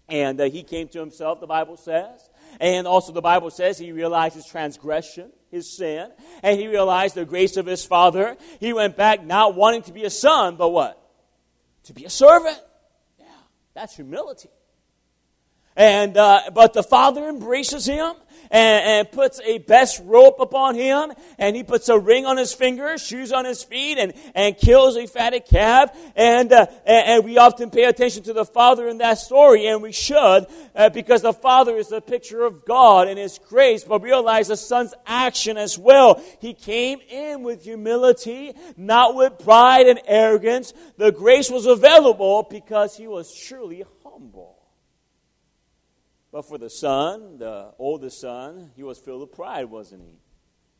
And 0.08 0.40
uh, 0.40 0.44
he 0.44 0.62
came 0.62 0.88
to 0.88 1.00
himself, 1.00 1.40
the 1.40 1.46
Bible 1.46 1.76
says. 1.76 2.30
And 2.58 2.86
also, 2.86 3.12
the 3.12 3.20
Bible 3.20 3.50
says 3.50 3.76
he 3.76 3.92
realized 3.92 4.36
his 4.36 4.46
transgression, 4.46 5.30
his 5.50 5.76
sin, 5.76 6.10
and 6.42 6.58
he 6.58 6.68
realized 6.68 7.16
the 7.16 7.24
grace 7.24 7.56
of 7.56 7.66
his 7.66 7.84
father. 7.84 8.36
He 8.58 8.72
went 8.72 8.96
back 8.96 9.24
not 9.24 9.54
wanting 9.54 9.82
to 9.82 9.92
be 9.92 10.04
a 10.04 10.10
son, 10.10 10.56
but 10.56 10.70
what? 10.70 10.98
To 11.84 11.92
be 11.92 12.04
a 12.04 12.10
servant. 12.10 12.58
Yeah, 13.18 13.26
that's 13.74 13.96
humility. 13.96 14.48
And, 15.76 16.16
uh, 16.16 16.50
but 16.54 16.72
the 16.72 16.82
father 16.82 17.28
embraces 17.28 17.86
him 17.86 18.14
and, 18.50 18.84
and, 18.84 19.12
puts 19.12 19.40
a 19.44 19.58
best 19.58 20.00
rope 20.04 20.40
upon 20.40 20.74
him, 20.74 21.12
and 21.38 21.56
he 21.56 21.62
puts 21.62 21.88
a 21.88 21.98
ring 21.98 22.26
on 22.26 22.36
his 22.36 22.52
finger, 22.52 22.98
shoes 22.98 23.32
on 23.32 23.44
his 23.44 23.62
feet, 23.62 23.98
and, 23.98 24.14
and 24.34 24.56
kills 24.56 24.96
a 24.96 25.06
fatted 25.06 25.46
calf. 25.46 25.96
And, 26.14 26.52
uh, 26.52 26.66
and, 26.84 27.06
and, 27.08 27.24
we 27.24 27.38
often 27.38 27.70
pay 27.70 27.84
attention 27.84 28.22
to 28.24 28.32
the 28.32 28.44
father 28.44 28.88
in 28.88 28.98
that 28.98 29.18
story, 29.18 29.66
and 29.66 29.82
we 29.82 29.92
should, 29.92 30.46
uh, 30.74 30.88
because 30.90 31.22
the 31.22 31.32
father 31.32 31.76
is 31.76 31.88
the 31.88 32.00
picture 32.00 32.44
of 32.44 32.64
God 32.64 33.08
and 33.08 33.18
his 33.18 33.38
grace, 33.48 33.84
but 33.84 34.02
realize 34.02 34.48
the 34.48 34.56
son's 34.56 34.94
action 35.06 35.56
as 35.56 35.78
well. 35.78 36.22
He 36.40 36.54
came 36.54 37.00
in 37.08 37.42
with 37.42 37.64
humility, 37.64 38.54
not 38.76 39.14
with 39.14 39.38
pride 39.38 39.86
and 39.86 40.00
arrogance. 40.06 40.72
The 40.96 41.12
grace 41.12 41.50
was 41.50 41.66
available 41.66 42.46
because 42.48 42.96
he 42.96 43.08
was 43.08 43.34
truly 43.34 43.84
humble. 44.04 44.55
But 46.36 46.44
for 46.44 46.58
the 46.58 46.68
son, 46.68 47.38
the 47.38 47.72
oldest 47.78 48.20
son, 48.20 48.70
he 48.76 48.82
was 48.82 48.98
filled 48.98 49.22
with 49.22 49.32
pride, 49.32 49.70
wasn't 49.70 50.02
he? 50.02 50.18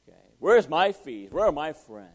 Okay. 0.06 0.20
Where's 0.38 0.68
my 0.68 0.92
feet? 0.92 1.32
Where 1.32 1.46
are 1.46 1.50
my 1.50 1.72
friends? 1.72 2.10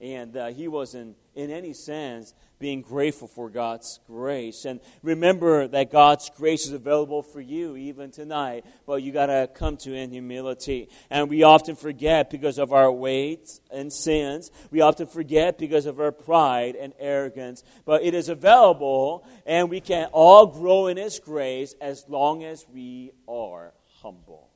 And 0.00 0.36
uh, 0.36 0.46
he 0.48 0.66
wasn't, 0.66 1.16
in 1.34 1.50
any 1.50 1.74
sense, 1.74 2.32
being 2.58 2.82
grateful 2.82 3.28
for 3.28 3.50
God's 3.50 4.00
grace. 4.06 4.64
And 4.64 4.80
remember 5.02 5.66
that 5.68 5.90
God's 5.90 6.30
grace 6.36 6.66
is 6.66 6.72
available 6.72 7.22
for 7.22 7.40
you 7.40 7.76
even 7.76 8.10
tonight, 8.10 8.64
but 8.86 9.02
you 9.02 9.12
got 9.12 9.26
to 9.26 9.48
come 9.52 9.76
to 9.78 9.94
in 9.94 10.10
humility. 10.10 10.88
And 11.10 11.28
we 11.28 11.42
often 11.42 11.74
forget 11.74 12.30
because 12.30 12.58
of 12.58 12.72
our 12.72 12.92
weights 12.92 13.60
and 13.70 13.92
sins. 13.92 14.50
We 14.70 14.82
often 14.82 15.06
forget 15.06 15.58
because 15.58 15.86
of 15.86 16.00
our 16.00 16.12
pride 16.12 16.76
and 16.76 16.92
arrogance. 16.98 17.62
But 17.84 18.02
it 18.02 18.14
is 18.14 18.28
available, 18.28 19.26
and 19.44 19.68
we 19.68 19.80
can 19.80 20.08
all 20.12 20.46
grow 20.46 20.86
in 20.86 20.96
His 20.96 21.18
grace 21.18 21.74
as 21.80 22.04
long 22.08 22.44
as 22.44 22.66
we 22.72 23.12
are 23.26 23.72
humble. 24.00 24.48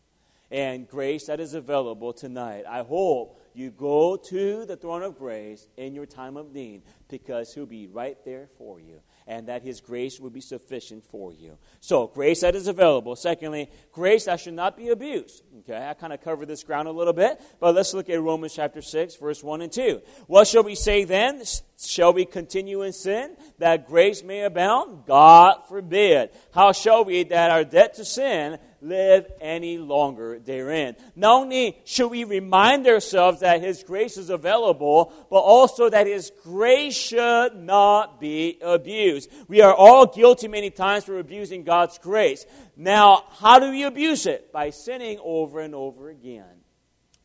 And 0.50 0.88
grace 0.88 1.26
that 1.26 1.40
is 1.40 1.54
available 1.54 2.12
tonight. 2.12 2.64
I 2.68 2.82
hope 2.82 3.40
you 3.54 3.70
go 3.70 4.16
to 4.16 4.66
the 4.66 4.76
throne 4.76 5.02
of 5.02 5.16
grace 5.16 5.68
in 5.76 5.94
your 5.94 6.06
time 6.06 6.36
of 6.36 6.52
need 6.52 6.82
because 7.08 7.54
He'll 7.54 7.66
be 7.66 7.86
right 7.86 8.16
there 8.24 8.48
for 8.58 8.80
you 8.80 9.00
and 9.26 9.48
that 9.48 9.62
His 9.62 9.80
grace 9.80 10.18
will 10.18 10.30
be 10.30 10.40
sufficient 10.40 11.04
for 11.04 11.32
you. 11.32 11.56
So, 11.80 12.08
grace 12.08 12.40
that 12.40 12.54
is 12.54 12.66
available. 12.66 13.14
Secondly, 13.16 13.70
grace 13.92 14.24
that 14.24 14.40
should 14.40 14.54
not 14.54 14.76
be 14.76 14.88
abused. 14.88 15.44
Okay, 15.60 15.88
I 15.88 15.94
kind 15.94 16.12
of 16.12 16.20
covered 16.20 16.46
this 16.46 16.64
ground 16.64 16.88
a 16.88 16.92
little 16.92 17.12
bit, 17.12 17.40
but 17.60 17.74
let's 17.74 17.94
look 17.94 18.10
at 18.10 18.20
Romans 18.20 18.54
chapter 18.54 18.82
6, 18.82 19.16
verse 19.16 19.42
1 19.42 19.62
and 19.62 19.72
2. 19.72 20.02
What 20.26 20.48
shall 20.48 20.64
we 20.64 20.74
say 20.74 21.04
then? 21.04 21.42
Shall 21.76 22.12
we 22.12 22.24
continue 22.24 22.82
in 22.82 22.92
sin 22.92 23.36
that 23.58 23.86
grace 23.86 24.22
may 24.22 24.42
abound? 24.42 25.06
God 25.06 25.62
forbid. 25.68 26.30
How 26.52 26.72
shall 26.72 27.04
we 27.04 27.24
that 27.24 27.50
are 27.50 27.64
debt 27.64 27.94
to 27.94 28.04
sin 28.04 28.58
live 28.84 29.26
any 29.40 29.78
longer 29.78 30.38
therein. 30.38 30.96
Not 31.16 31.42
only 31.42 31.78
should 31.84 32.08
we 32.08 32.24
remind 32.24 32.86
ourselves 32.86 33.40
that 33.40 33.62
His 33.62 33.82
grace 33.82 34.16
is 34.16 34.30
available, 34.30 35.12
but 35.30 35.40
also 35.40 35.88
that 35.88 36.06
His 36.06 36.30
grace 36.42 36.96
should 36.96 37.56
not 37.56 38.20
be 38.20 38.58
abused. 38.62 39.30
We 39.48 39.62
are 39.62 39.74
all 39.74 40.06
guilty 40.06 40.48
many 40.48 40.70
times 40.70 41.04
for 41.04 41.18
abusing 41.18 41.64
God's 41.64 41.98
grace. 41.98 42.46
Now, 42.76 43.24
how 43.38 43.58
do 43.58 43.70
we 43.70 43.84
abuse 43.84 44.26
it? 44.26 44.52
By 44.52 44.70
sinning 44.70 45.18
over 45.22 45.60
and 45.60 45.74
over 45.74 46.10
again. 46.10 46.44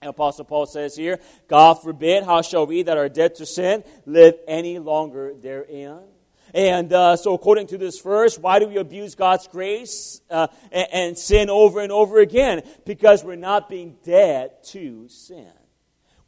And 0.02 0.10
Apostle 0.10 0.46
Paul 0.46 0.66
says 0.66 0.96
here, 0.96 1.20
God 1.50 1.76
forbid, 1.76 2.24
how 2.24 2.42
shall 2.42 2.66
we 2.66 2.84
that 2.84 2.98
are 2.98 3.10
dead 3.10 3.36
to 3.36 3.46
sin 3.46 3.84
live 4.06 4.36
any 4.48 4.80
longer 4.80 5.34
therein? 5.34 6.00
And 6.54 6.92
uh, 6.92 7.16
so, 7.16 7.34
according 7.34 7.68
to 7.68 7.78
this 7.78 8.00
verse, 8.02 8.38
why 8.38 8.60
do 8.60 8.68
we 8.68 8.78
abuse 8.78 9.16
God's 9.16 9.48
grace 9.48 10.22
uh, 10.30 10.48
and, 10.72 10.88
and 10.92 11.18
sin 11.18 11.50
over 11.50 11.80
and 11.80 11.92
over 11.92 12.20
again? 12.20 12.64
Because 12.86 13.24
we're 13.24 13.36
not 13.36 13.70
being 13.70 13.98
dead 14.04 14.64
to 14.66 15.08
sin 15.10 15.52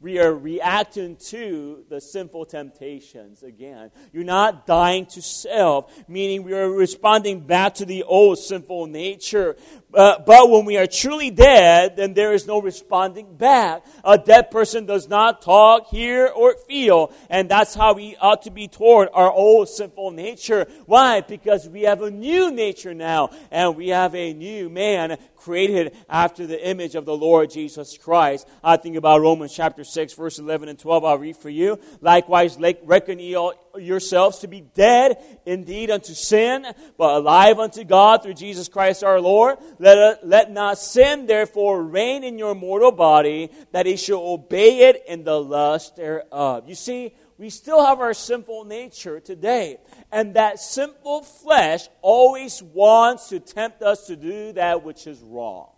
we 0.02 0.18
are 0.18 0.34
reacting 0.34 1.14
to 1.16 1.84
the 1.88 2.00
sinful 2.00 2.46
temptations 2.46 3.44
again. 3.44 3.92
You're 4.12 4.24
not 4.24 4.66
dying 4.66 5.06
to 5.06 5.22
self, 5.22 5.92
meaning 6.08 6.42
we 6.42 6.54
are 6.54 6.68
responding 6.68 7.40
back 7.40 7.74
to 7.74 7.84
the 7.84 8.02
old 8.02 8.38
sinful 8.38 8.88
nature. 8.88 9.56
Uh, 9.94 10.18
but 10.24 10.50
when 10.50 10.64
we 10.64 10.78
are 10.78 10.86
truly 10.86 11.30
dead, 11.30 11.96
then 11.96 12.14
there 12.14 12.32
is 12.32 12.46
no 12.46 12.60
responding 12.60 13.36
back. 13.36 13.84
A 14.04 14.16
dead 14.16 14.50
person 14.50 14.86
does 14.86 15.08
not 15.08 15.42
talk, 15.42 15.88
hear, 15.88 16.28
or 16.28 16.56
feel. 16.66 17.12
And 17.28 17.48
that's 17.48 17.74
how 17.74 17.92
we 17.94 18.16
ought 18.16 18.42
to 18.42 18.50
be 18.50 18.68
toward 18.68 19.08
our 19.12 19.30
old 19.30 19.68
sinful 19.68 20.12
nature. 20.12 20.66
Why? 20.86 21.20
Because 21.20 21.68
we 21.68 21.82
have 21.82 22.02
a 22.02 22.10
new 22.10 22.50
nature 22.50 22.94
now, 22.94 23.30
and 23.50 23.76
we 23.76 23.88
have 23.88 24.14
a 24.14 24.32
new 24.32 24.70
man 24.70 25.18
created 25.36 25.94
after 26.08 26.46
the 26.46 26.66
image 26.66 26.94
of 26.94 27.04
the 27.04 27.16
Lord 27.16 27.50
Jesus 27.50 27.98
Christ. 27.98 28.48
I 28.62 28.76
think 28.76 28.96
about 28.96 29.20
Romans 29.20 29.52
chapter 29.54 29.84
6, 29.84 30.14
verse 30.14 30.38
11 30.38 30.68
and 30.68 30.78
12. 30.78 31.04
I'll 31.04 31.18
read 31.18 31.36
for 31.36 31.50
you. 31.50 31.78
Likewise, 32.00 32.58
reckon 32.84 33.18
ye 33.18 33.34
all 33.34 33.54
yourselves 33.78 34.38
to 34.38 34.48
be 34.48 34.60
dead 34.60 35.16
indeed 35.46 35.90
unto 35.90 36.14
sin, 36.14 36.66
but 36.96 37.14
alive 37.14 37.58
unto 37.58 37.84
God 37.84 38.22
through 38.22 38.34
Jesus 38.34 38.68
Christ 38.68 39.04
our 39.04 39.20
Lord. 39.20 39.58
Let, 39.78 39.98
uh, 39.98 40.14
let 40.22 40.50
not 40.50 40.78
sin 40.78 41.26
therefore 41.26 41.82
reign 41.82 42.24
in 42.24 42.38
your 42.38 42.54
mortal 42.54 42.92
body, 42.92 43.50
that 43.72 43.86
he 43.86 43.96
shall 43.96 44.20
obey 44.20 44.88
it 44.88 45.04
in 45.06 45.24
the 45.24 45.40
lust 45.40 45.96
thereof. 45.96 46.68
You 46.68 46.74
see, 46.74 47.14
we 47.38 47.50
still 47.50 47.84
have 47.84 48.00
our 48.00 48.14
sinful 48.14 48.64
nature 48.64 49.18
today. 49.18 49.78
And 50.12 50.34
that 50.34 50.60
sinful 50.60 51.22
flesh 51.22 51.88
always 52.00 52.62
wants 52.62 53.30
to 53.30 53.40
tempt 53.40 53.82
us 53.82 54.06
to 54.06 54.16
do 54.16 54.52
that 54.52 54.84
which 54.84 55.06
is 55.06 55.20
wrong. 55.20 55.70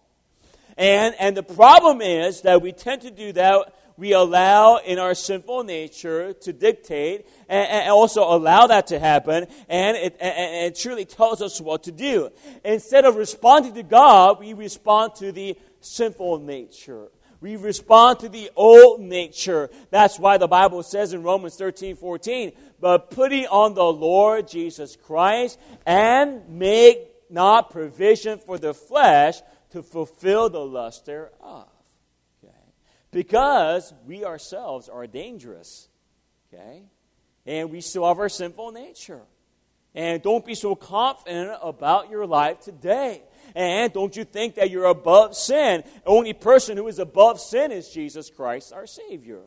And, 0.77 1.15
and 1.19 1.37
the 1.37 1.43
problem 1.43 2.01
is 2.01 2.43
that 2.43 2.61
we 2.61 2.73
tend 2.73 3.03
to 3.03 3.11
do 3.11 3.33
that 3.33 3.75
we 3.97 4.13
allow 4.13 4.79
in 4.79 4.99
our 4.99 5.15
sinful 5.15 5.65
nature 5.65 6.33
to 6.33 6.53
dictate 6.53 7.27
and, 7.49 7.69
and 7.69 7.91
also 7.91 8.23
allow 8.25 8.67
that 8.67 8.89
to 8.89 8.99
happen, 8.99 9.47
and 9.69 9.97
it, 9.97 10.17
and 10.21 10.67
it 10.67 10.77
truly 10.77 11.05
tells 11.05 11.41
us 11.41 11.61
what 11.61 11.85
to 11.85 11.93
do. 11.93 12.31
Instead 12.65 13.05
of 13.05 13.17
responding 13.17 13.75
to 13.75 13.83
God, 13.83 14.41
we 14.41 14.53
respond 14.53 15.15
to 15.17 15.31
the 15.31 15.57
sinful 15.81 16.41
nature. 16.41 17.09
We 17.41 17.57
respond 17.57 18.21
to 18.21 18.29
the 18.29 18.51
old 18.57 19.01
nature. 19.01 19.69
That's 19.91 20.19
why 20.19 20.39
the 20.39 20.49
Bible 20.49 20.83
says 20.83 21.13
in 21.13 21.23
Romans 21.23 21.57
13 21.57 21.97
14, 21.97 22.53
but 22.81 23.11
putting 23.11 23.47
on 23.47 23.75
the 23.75 23.85
Lord 23.85 24.49
Jesus 24.49 24.97
Christ 24.97 25.59
and 25.85 26.49
make 26.49 27.11
not 27.29 27.71
provision 27.71 28.39
for 28.39 28.59
the 28.59 28.73
flesh 28.73 29.41
to 29.71 29.83
fulfill 29.83 30.49
the 30.49 30.65
lust 30.65 31.05
thereof 31.05 31.74
because 33.15 33.95
we 34.07 34.25
ourselves 34.25 34.89
are 34.89 35.07
dangerous. 35.07 35.89
Okay? 36.53 36.83
And 37.47 37.71
we 37.71 37.81
still 37.81 38.07
have 38.07 38.19
our 38.19 38.29
sinful 38.29 38.73
nature. 38.73 39.23
And 39.95 40.21
don't 40.21 40.45
be 40.45 40.57
so 40.57 40.75
confident 40.75 41.57
about 41.63 42.11
your 42.11 42.27
life 42.27 42.61
today. 42.61 43.23
And 43.55 43.93
don't 43.93 44.17
you 44.17 44.25
think 44.25 44.57
that 44.57 44.71
you're 44.71 44.87
above 44.87 45.37
sin? 45.37 45.85
The 46.05 46.11
only 46.11 46.33
person 46.33 46.77
who 46.77 46.89
is 46.89 46.99
above 46.99 47.41
sin 47.41 47.71
is 47.71 47.89
Jesus 47.89 48.31
Christ, 48.31 48.73
our 48.73 48.87
Savior. 48.87 49.43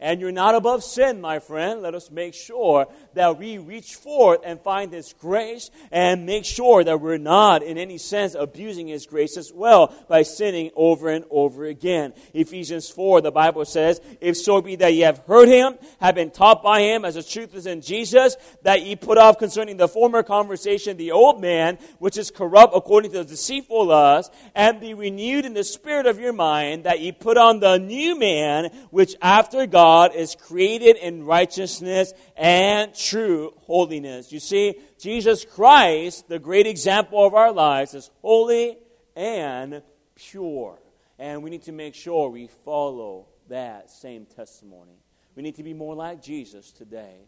And 0.00 0.20
you're 0.20 0.32
not 0.32 0.54
above 0.54 0.82
sin, 0.82 1.20
my 1.20 1.38
friend, 1.38 1.82
let 1.82 1.94
us 1.94 2.10
make 2.10 2.32
sure 2.32 2.88
that 3.14 3.38
we 3.38 3.58
reach 3.58 3.96
forth 3.96 4.40
and 4.44 4.58
find 4.60 4.92
His 4.92 5.12
grace 5.12 5.70
and 5.92 6.24
make 6.24 6.46
sure 6.46 6.82
that 6.82 7.00
we're 7.00 7.18
not, 7.18 7.62
in 7.62 7.76
any 7.76 7.98
sense, 7.98 8.34
abusing 8.34 8.88
His 8.88 9.04
grace 9.04 9.36
as 9.36 9.52
well 9.52 9.94
by 10.08 10.22
sinning 10.22 10.70
over 10.74 11.10
and 11.10 11.26
over 11.30 11.66
again. 11.66 12.14
Ephesians 12.32 12.88
4, 12.88 13.20
the 13.20 13.30
Bible 13.30 13.66
says, 13.66 14.00
If 14.22 14.38
so 14.38 14.62
be 14.62 14.76
that 14.76 14.94
ye 14.94 15.00
have 15.00 15.18
heard 15.26 15.48
Him, 15.48 15.76
have 16.00 16.14
been 16.14 16.30
taught 16.30 16.62
by 16.62 16.80
Him 16.80 17.04
as 17.04 17.16
the 17.16 17.22
truth 17.22 17.54
is 17.54 17.66
in 17.66 17.82
Jesus, 17.82 18.36
that 18.62 18.82
ye 18.82 18.96
put 18.96 19.18
off 19.18 19.38
concerning 19.38 19.76
the 19.76 19.88
former 19.88 20.22
conversation 20.22 20.96
the 20.96 21.12
old 21.12 21.42
man, 21.42 21.78
which 21.98 22.16
is 22.16 22.30
corrupt 22.30 22.74
according 22.74 23.10
to 23.12 23.18
the 23.18 23.24
deceitful 23.24 23.86
lust, 23.86 24.32
and 24.54 24.80
be 24.80 24.94
renewed 24.94 25.44
in 25.44 25.52
the 25.52 25.64
spirit 25.64 26.06
of 26.06 26.18
your 26.18 26.32
mind, 26.32 26.84
that 26.84 27.00
ye 27.00 27.12
put 27.12 27.36
on 27.36 27.60
the 27.60 27.76
new 27.76 28.18
man, 28.18 28.70
which 28.90 29.14
after 29.20 29.66
God 29.66 29.89
God 29.90 30.14
is 30.14 30.36
created 30.36 30.94
in 30.98 31.24
righteousness 31.24 32.12
and 32.36 32.94
true 32.94 33.52
holiness. 33.62 34.30
You 34.30 34.38
see, 34.38 34.76
Jesus 35.00 35.44
Christ, 35.44 36.28
the 36.28 36.38
great 36.38 36.68
example 36.68 37.26
of 37.26 37.34
our 37.34 37.50
lives, 37.50 37.94
is 37.94 38.08
holy 38.22 38.78
and 39.16 39.82
pure. 40.14 40.78
And 41.18 41.42
we 41.42 41.50
need 41.50 41.64
to 41.64 41.72
make 41.72 41.96
sure 41.96 42.30
we 42.30 42.46
follow 42.64 43.26
that 43.48 43.90
same 43.90 44.26
testimony. 44.26 45.02
We 45.34 45.42
need 45.42 45.56
to 45.56 45.64
be 45.64 45.74
more 45.74 45.96
like 45.96 46.22
Jesus 46.22 46.70
today. 46.70 47.26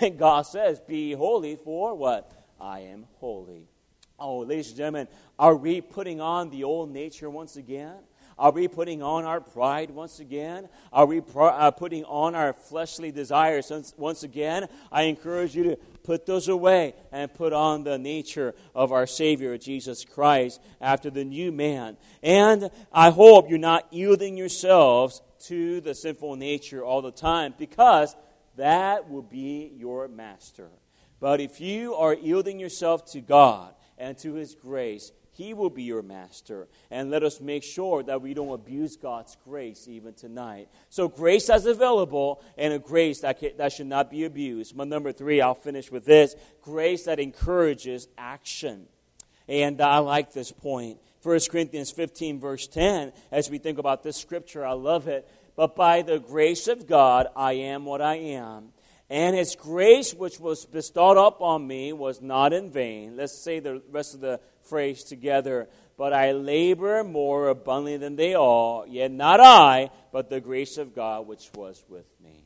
And 0.00 0.18
God 0.18 0.42
says, 0.42 0.80
Be 0.80 1.12
holy 1.12 1.54
for 1.54 1.94
what? 1.94 2.32
I 2.60 2.80
am 2.80 3.06
holy. 3.20 3.68
Oh, 4.18 4.38
ladies 4.38 4.70
and 4.70 4.76
gentlemen, 4.76 5.06
are 5.38 5.54
we 5.54 5.80
putting 5.80 6.20
on 6.20 6.50
the 6.50 6.64
old 6.64 6.90
nature 6.90 7.30
once 7.30 7.54
again? 7.56 7.94
Are 8.38 8.50
we 8.50 8.68
putting 8.68 9.02
on 9.02 9.24
our 9.24 9.40
pride 9.40 9.90
once 9.90 10.20
again? 10.20 10.68
Are 10.92 11.06
we 11.06 11.22
uh, 11.34 11.70
putting 11.70 12.04
on 12.04 12.34
our 12.34 12.52
fleshly 12.52 13.10
desires 13.10 13.72
once 13.96 14.24
again? 14.24 14.68
I 14.92 15.02
encourage 15.02 15.56
you 15.56 15.62
to 15.64 15.76
put 16.04 16.26
those 16.26 16.48
away 16.48 16.94
and 17.12 17.32
put 17.32 17.54
on 17.54 17.84
the 17.84 17.96
nature 17.96 18.54
of 18.74 18.92
our 18.92 19.06
Savior, 19.06 19.56
Jesus 19.56 20.04
Christ, 20.04 20.60
after 20.82 21.08
the 21.08 21.24
new 21.24 21.50
man. 21.50 21.96
And 22.22 22.70
I 22.92 23.10
hope 23.10 23.48
you're 23.48 23.58
not 23.58 23.90
yielding 23.90 24.36
yourselves 24.36 25.22
to 25.46 25.80
the 25.80 25.94
sinful 25.94 26.36
nature 26.36 26.84
all 26.84 27.00
the 27.00 27.12
time 27.12 27.54
because 27.56 28.14
that 28.56 29.08
will 29.08 29.22
be 29.22 29.72
your 29.76 30.08
master. 30.08 30.68
But 31.20 31.40
if 31.40 31.60
you 31.60 31.94
are 31.94 32.12
yielding 32.12 32.60
yourself 32.60 33.10
to 33.12 33.22
God 33.22 33.74
and 33.96 34.18
to 34.18 34.34
His 34.34 34.54
grace, 34.54 35.10
he 35.36 35.52
will 35.52 35.70
be 35.70 35.82
your 35.82 36.02
master. 36.02 36.66
And 36.90 37.10
let 37.10 37.22
us 37.22 37.40
make 37.40 37.62
sure 37.62 38.02
that 38.04 38.22
we 38.22 38.32
don't 38.32 38.54
abuse 38.54 38.96
God's 38.96 39.36
grace 39.44 39.86
even 39.86 40.14
tonight. 40.14 40.68
So, 40.88 41.08
grace 41.08 41.48
that's 41.48 41.66
available 41.66 42.42
and 42.56 42.72
a 42.72 42.78
grace 42.78 43.20
that, 43.20 43.38
can, 43.38 43.50
that 43.58 43.72
should 43.72 43.86
not 43.86 44.10
be 44.10 44.24
abused. 44.24 44.74
My 44.74 44.84
number 44.84 45.12
three, 45.12 45.40
I'll 45.40 45.54
finish 45.54 45.90
with 45.90 46.06
this 46.06 46.34
grace 46.62 47.04
that 47.04 47.20
encourages 47.20 48.08
action. 48.16 48.86
And 49.48 49.80
I 49.80 49.98
like 49.98 50.32
this 50.32 50.50
point. 50.50 50.98
1 51.22 51.40
Corinthians 51.50 51.90
15, 51.90 52.40
verse 52.40 52.66
10, 52.66 53.12
as 53.30 53.50
we 53.50 53.58
think 53.58 53.78
about 53.78 54.02
this 54.02 54.16
scripture, 54.16 54.64
I 54.64 54.72
love 54.72 55.06
it. 55.06 55.28
But 55.54 55.76
by 55.76 56.02
the 56.02 56.18
grace 56.18 56.68
of 56.68 56.86
God, 56.86 57.28
I 57.36 57.54
am 57.54 57.84
what 57.84 58.00
I 58.00 58.16
am. 58.16 58.68
And 59.08 59.36
his 59.36 59.54
grace, 59.54 60.14
which 60.14 60.40
was 60.40 60.66
bestowed 60.66 61.16
upon 61.16 61.66
me, 61.66 61.92
was 61.92 62.20
not 62.20 62.52
in 62.52 62.70
vain. 62.70 63.16
Let's 63.16 63.38
say 63.42 63.60
the 63.60 63.82
rest 63.90 64.14
of 64.14 64.20
the 64.20 64.40
phrase 64.66 65.04
together. 65.04 65.68
But 65.96 66.12
I 66.12 66.32
labor 66.32 67.02
more 67.02 67.48
abundantly 67.48 67.96
than 67.96 68.16
they 68.16 68.34
all, 68.34 68.86
yet 68.86 69.10
not 69.10 69.40
I, 69.40 69.90
but 70.12 70.28
the 70.28 70.40
grace 70.40 70.76
of 70.76 70.94
God 70.94 71.26
which 71.26 71.50
was 71.54 71.82
with 71.88 72.06
me. 72.22 72.44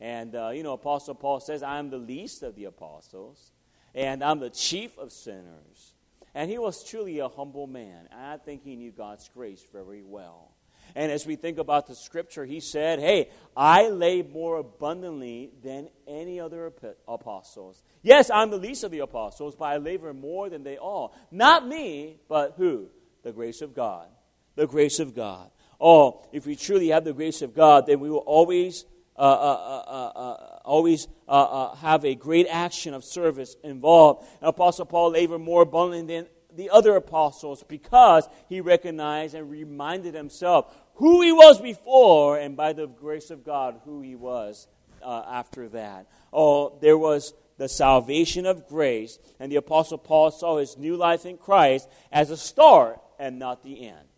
And, 0.00 0.34
uh, 0.34 0.50
you 0.50 0.62
know, 0.62 0.74
Apostle 0.74 1.14
Paul 1.14 1.40
says, 1.40 1.62
I'm 1.62 1.90
the 1.90 1.98
least 1.98 2.42
of 2.42 2.54
the 2.56 2.64
apostles, 2.64 3.52
and 3.94 4.22
I'm 4.22 4.38
the 4.38 4.50
chief 4.50 4.96
of 4.98 5.12
sinners. 5.12 5.94
And 6.34 6.50
he 6.50 6.58
was 6.58 6.84
truly 6.84 7.18
a 7.18 7.28
humble 7.28 7.66
man. 7.66 8.08
I 8.12 8.36
think 8.36 8.62
he 8.62 8.76
knew 8.76 8.92
God's 8.92 9.28
grace 9.28 9.64
very 9.72 10.02
well. 10.02 10.49
And 10.94 11.10
as 11.10 11.26
we 11.26 11.36
think 11.36 11.58
about 11.58 11.86
the 11.86 11.94
scripture, 11.94 12.44
he 12.44 12.60
said, 12.60 12.98
Hey, 12.98 13.30
I 13.56 13.88
lay 13.88 14.22
more 14.22 14.58
abundantly 14.58 15.50
than 15.62 15.88
any 16.06 16.40
other 16.40 16.72
apostles. 17.06 17.82
Yes, 18.02 18.30
I'm 18.30 18.50
the 18.50 18.56
least 18.56 18.84
of 18.84 18.90
the 18.90 19.00
apostles, 19.00 19.56
but 19.56 19.66
I 19.66 19.76
labor 19.76 20.12
more 20.14 20.48
than 20.48 20.62
they 20.62 20.78
all. 20.78 21.14
Not 21.30 21.66
me, 21.66 22.18
but 22.28 22.54
who? 22.56 22.88
The 23.22 23.32
grace 23.32 23.60
of 23.60 23.74
God. 23.74 24.08
The 24.56 24.66
grace 24.66 24.98
of 24.98 25.14
God. 25.14 25.50
Oh, 25.80 26.26
if 26.32 26.46
we 26.46 26.56
truly 26.56 26.88
have 26.88 27.04
the 27.04 27.12
grace 27.12 27.42
of 27.42 27.54
God, 27.54 27.86
then 27.86 28.00
we 28.00 28.10
will 28.10 28.18
always. 28.18 28.84
Uh, 29.16 29.22
uh, 29.22 29.26
uh, 29.26 29.90
uh, 29.90 30.18
uh 30.18 30.58
always 30.64 31.06
uh, 31.28 31.74
have 31.74 32.06
a 32.06 32.14
great 32.14 32.46
action 32.48 32.94
of 32.94 33.04
service 33.04 33.54
involved. 33.62 34.26
And 34.40 34.48
Apostle 34.48 34.86
Paul 34.86 35.10
labored 35.10 35.42
more 35.42 35.62
abundantly 35.62 36.16
than 36.16 36.26
the 36.56 36.70
other 36.70 36.96
apostles 36.96 37.62
because 37.62 38.28
he 38.48 38.60
recognized 38.60 39.34
and 39.34 39.50
reminded 39.50 40.14
himself 40.14 40.74
who 40.94 41.22
he 41.22 41.32
was 41.32 41.60
before 41.60 42.38
and 42.38 42.56
by 42.56 42.72
the 42.72 42.86
grace 42.86 43.30
of 43.30 43.44
God 43.44 43.80
who 43.84 44.02
he 44.02 44.14
was 44.14 44.68
uh, 45.02 45.22
after 45.28 45.68
that. 45.70 46.06
Oh, 46.32 46.78
there 46.80 46.98
was 46.98 47.34
the 47.56 47.68
salvation 47.68 48.46
of 48.46 48.66
grace, 48.66 49.18
and 49.38 49.52
the 49.52 49.56
apostle 49.56 49.98
Paul 49.98 50.30
saw 50.30 50.58
his 50.58 50.78
new 50.78 50.96
life 50.96 51.26
in 51.26 51.36
Christ 51.36 51.88
as 52.10 52.30
a 52.30 52.36
start 52.36 53.00
and 53.18 53.38
not 53.38 53.62
the 53.62 53.88
end. 53.88 54.08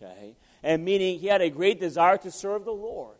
Okay? 0.00 0.36
And 0.62 0.84
meaning 0.84 1.18
he 1.18 1.26
had 1.26 1.42
a 1.42 1.50
great 1.50 1.80
desire 1.80 2.16
to 2.18 2.30
serve 2.30 2.64
the 2.64 2.72
Lord. 2.72 3.16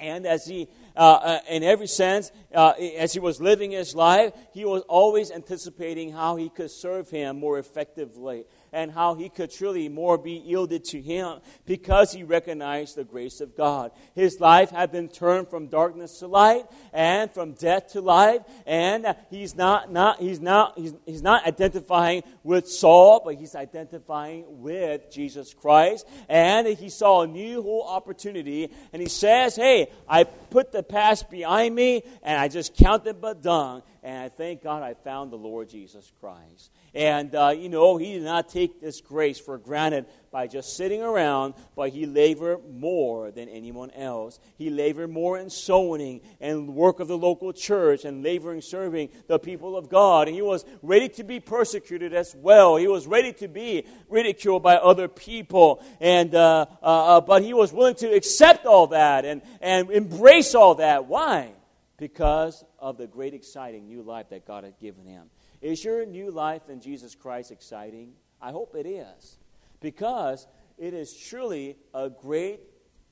And 0.00 0.26
as 0.26 0.46
he, 0.46 0.68
uh, 0.96 0.98
uh, 0.98 1.38
in 1.48 1.62
every 1.62 1.86
sense, 1.86 2.32
uh, 2.54 2.72
as 2.98 3.12
he 3.12 3.20
was 3.20 3.40
living 3.40 3.72
his 3.72 3.94
life, 3.94 4.32
he 4.52 4.64
was 4.64 4.82
always 4.88 5.30
anticipating 5.30 6.12
how 6.12 6.36
he 6.36 6.48
could 6.48 6.70
serve 6.70 7.10
him 7.10 7.38
more 7.38 7.58
effectively 7.58 8.44
and 8.72 8.90
how 8.90 9.14
he 9.14 9.28
could 9.28 9.50
truly 9.50 9.88
more 9.88 10.18
be 10.18 10.32
yielded 10.32 10.84
to 10.84 11.00
him 11.00 11.40
because 11.66 12.12
he 12.12 12.22
recognized 12.22 12.96
the 12.96 13.04
grace 13.04 13.40
of 13.40 13.56
God. 13.56 13.92
His 14.14 14.40
life 14.40 14.70
had 14.70 14.92
been 14.92 15.08
turned 15.08 15.48
from 15.48 15.68
darkness 15.68 16.18
to 16.20 16.26
light 16.26 16.64
and 16.92 17.30
from 17.32 17.52
death 17.52 17.92
to 17.92 18.00
life, 18.00 18.42
and 18.66 19.14
he's 19.30 19.54
not, 19.54 19.92
not, 19.92 20.20
he's 20.20 20.40
not, 20.40 20.78
he's, 20.78 20.94
he's 21.06 21.22
not 21.22 21.46
identifying 21.46 22.22
with 22.42 22.68
Saul, 22.68 23.22
but 23.24 23.34
he's 23.34 23.54
identifying 23.54 24.44
with 24.62 25.10
Jesus 25.10 25.54
Christ. 25.54 26.06
And 26.28 26.66
he 26.66 26.88
saw 26.88 27.22
a 27.22 27.26
new 27.26 27.62
whole 27.62 27.86
opportunity, 27.86 28.70
and 28.92 29.02
he 29.02 29.08
says, 29.08 29.56
Hey, 29.56 29.90
I 30.08 30.24
put 30.24 30.72
the 30.72 30.82
past 30.82 31.30
behind 31.30 31.74
me, 31.74 32.02
and 32.22 32.38
I 32.38 32.48
just 32.48 32.76
count 32.76 33.06
it 33.06 33.20
but 33.20 33.42
dung, 33.42 33.82
and 34.02 34.24
I 34.24 34.28
thank 34.30 34.62
God 34.62 34.82
I 34.82 34.94
found 34.94 35.30
the 35.30 35.36
Lord 35.36 35.68
Jesus 35.68 36.10
Christ. 36.20 36.70
And, 36.94 37.34
uh, 37.34 37.54
you 37.56 37.68
know, 37.68 37.98
he 37.98 38.14
did 38.14 38.22
not 38.22 38.48
take 38.48 38.80
this 38.80 39.00
grace 39.02 39.38
for 39.38 39.58
granted 39.58 40.06
by 40.30 40.46
just 40.46 40.74
sitting 40.76 41.02
around, 41.02 41.54
but 41.76 41.90
he 41.90 42.06
labored 42.06 42.60
more 42.72 43.30
than 43.30 43.48
anyone 43.48 43.90
else. 43.90 44.40
He 44.56 44.70
labored 44.70 45.10
more 45.10 45.38
in 45.38 45.50
sowing 45.50 46.22
and 46.40 46.74
work 46.74 46.98
of 46.98 47.08
the 47.08 47.18
local 47.18 47.52
church 47.52 48.06
and 48.06 48.22
laboring 48.22 48.62
serving 48.62 49.10
the 49.26 49.38
people 49.38 49.76
of 49.76 49.90
God. 49.90 50.28
And 50.28 50.34
he 50.34 50.42
was 50.42 50.64
ready 50.82 51.10
to 51.10 51.24
be 51.24 51.38
persecuted 51.38 52.14
as 52.14 52.34
well. 52.34 52.76
He 52.76 52.88
was 52.88 53.06
ready 53.06 53.34
to 53.34 53.48
be 53.48 53.86
ridiculed 54.08 54.62
by 54.62 54.76
other 54.76 55.08
people. 55.08 55.84
And, 56.00 56.34
uh, 56.34 56.66
uh, 56.82 57.16
uh 57.16 57.20
but 57.20 57.42
he 57.42 57.52
was 57.52 57.70
willing 57.70 57.96
to 57.96 58.06
accept 58.14 58.64
all 58.64 58.88
that 58.88 59.26
and, 59.26 59.42
and 59.60 59.90
embrace 59.90 60.54
all 60.54 60.76
that. 60.76 61.06
Why? 61.06 61.52
Because 61.98 62.64
of 62.80 62.96
the 62.96 63.06
great, 63.06 63.34
exciting 63.34 63.86
new 63.86 64.02
life 64.02 64.30
that 64.30 64.46
God 64.46 64.64
had 64.64 64.78
given 64.78 65.06
him. 65.06 65.30
Is 65.60 65.84
your 65.84 66.06
new 66.06 66.30
life 66.30 66.68
in 66.68 66.80
Jesus 66.80 67.14
Christ 67.14 67.50
exciting? 67.50 68.12
I 68.40 68.50
hope 68.50 68.74
it 68.74 68.86
is. 68.86 69.36
Because 69.80 70.46
it 70.78 70.94
is 70.94 71.14
truly 71.16 71.76
a 71.94 72.08
great, 72.08 72.60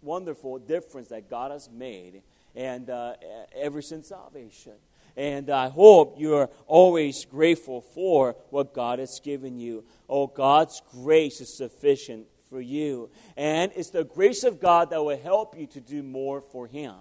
wonderful 0.03 0.59
difference 0.59 1.09
that 1.09 1.29
God 1.29 1.51
has 1.51 1.69
made 1.71 2.23
and 2.55 2.89
uh, 2.89 3.15
ever 3.55 3.83
since 3.83 4.09
salvation. 4.09 4.73
And 5.17 5.51
I 5.51 5.69
hope 5.69 6.15
you're 6.19 6.49
always 6.67 7.25
grateful 7.25 7.81
for 7.81 8.37
what 8.51 8.73
God 8.73 9.01
has 9.01 9.21
given 9.23 9.59
you. 9.59 9.85
Oh, 10.09 10.29
God's 10.29 10.81
grace 10.93 11.41
is 11.41 11.57
sufficient 11.57 12.27
for 12.49 12.61
you. 12.61 13.11
And 13.37 13.73
it's 13.75 13.91
the 13.91 14.05
grace 14.05 14.45
of 14.45 14.61
God 14.61 14.91
that 14.91 15.03
will 15.03 15.19
help 15.19 15.59
you 15.59 15.67
to 15.69 15.81
do 15.81 16.03
more 16.03 16.41
for 16.41 16.67
Him. 16.67 16.95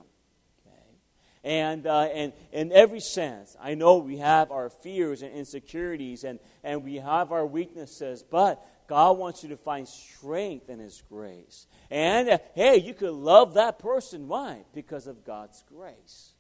And, 1.44 1.88
uh, 1.88 2.02
and 2.14 2.34
in 2.52 2.72
every 2.72 3.00
sense, 3.00 3.56
I 3.62 3.76
know 3.76 3.98
we 3.98 4.18
have 4.18 4.52
our 4.52 4.70
fears 4.70 5.22
and 5.22 5.34
insecurities 5.34 6.24
and, 6.24 6.40
and 6.64 6.84
we 6.84 6.96
have 6.96 7.32
our 7.32 7.46
weaknesses, 7.46 8.24
but 8.24 8.64
God 8.88 9.18
wants 9.18 9.44
you 9.44 9.50
to 9.50 9.58
find 9.58 9.88
strength 9.88 10.70
in 10.70 10.80
His 10.80 11.04
grace. 11.10 11.68
And 11.92 12.30
uh, 12.30 12.38
hey, 12.56 12.78
you 12.78 12.94
could 12.94 13.14
love 13.14 13.54
that 13.54 13.80
person. 13.80 14.28
Why? 14.28 14.64
Because 14.74 15.08
of 15.08 15.26
God's 15.26 15.64
grace. 15.68 16.32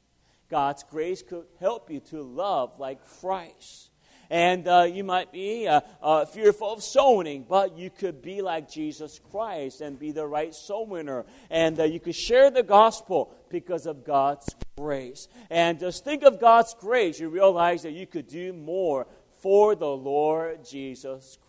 God's 0.50 0.84
grace 0.84 1.22
could 1.22 1.46
help 1.60 1.92
you 1.92 2.00
to 2.10 2.22
love 2.22 2.80
like 2.80 3.06
Christ. 3.20 3.90
And 4.30 4.68
uh, 4.68 4.88
you 4.92 5.04
might 5.04 5.32
be 5.32 5.68
uh, 5.68 5.82
uh, 6.02 6.26
fearful 6.26 6.74
of 6.74 6.84
sowing, 6.84 7.46
but 7.48 7.78
you 7.78 7.90
could 7.90 8.22
be 8.22 8.42
like 8.42 8.70
Jesus 8.70 9.20
Christ 9.32 9.82
and 9.82 9.98
be 9.98 10.12
the 10.12 10.26
right 10.26 10.54
soul 10.54 10.86
winner. 10.86 11.26
And 11.50 11.80
uh, 11.80 11.84
you 11.84 12.00
could 12.00 12.16
share 12.16 12.52
the 12.52 12.64
gospel 12.64 13.34
because 13.50 13.86
of 13.86 14.06
God's 14.06 14.56
grace. 14.78 15.28
And 15.50 15.80
just 15.80 16.04
think 16.04 16.24
of 16.24 16.40
God's 16.40 16.76
grace. 16.80 17.20
You 17.20 17.30
realize 17.30 17.84
that 17.84 17.94
you 17.94 18.06
could 18.06 18.28
do 18.28 18.54
more 18.54 19.08
for 19.40 19.76
the 19.76 19.88
Lord 19.88 20.66
Jesus 20.66 21.38
Christ. 21.38 21.47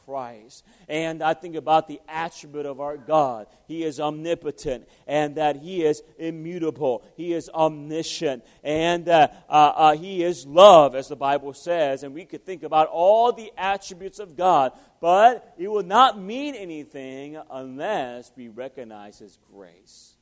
And 0.88 1.22
I 1.22 1.34
think 1.34 1.54
about 1.54 1.86
the 1.86 2.00
attribute 2.08 2.66
of 2.66 2.80
our 2.80 2.96
God. 2.96 3.46
He 3.66 3.84
is 3.84 4.00
omnipotent 4.00 4.88
and 5.06 5.36
that 5.36 5.56
He 5.56 5.84
is 5.84 6.02
immutable. 6.18 7.04
He 7.16 7.32
is 7.32 7.48
omniscient 7.50 8.44
and 8.64 9.08
uh, 9.08 9.28
uh, 9.48 9.52
uh, 9.52 9.96
He 9.96 10.22
is 10.22 10.46
love, 10.46 10.94
as 10.94 11.08
the 11.08 11.16
Bible 11.16 11.52
says. 11.52 12.02
And 12.02 12.14
we 12.14 12.24
could 12.24 12.44
think 12.44 12.62
about 12.62 12.88
all 12.88 13.32
the 13.32 13.52
attributes 13.56 14.18
of 14.18 14.36
God, 14.36 14.72
but 15.00 15.54
it 15.58 15.68
will 15.68 15.84
not 15.84 16.18
mean 16.20 16.54
anything 16.54 17.38
unless 17.50 18.32
we 18.36 18.48
recognize 18.48 19.18
His 19.18 19.38
grace. 19.52 20.14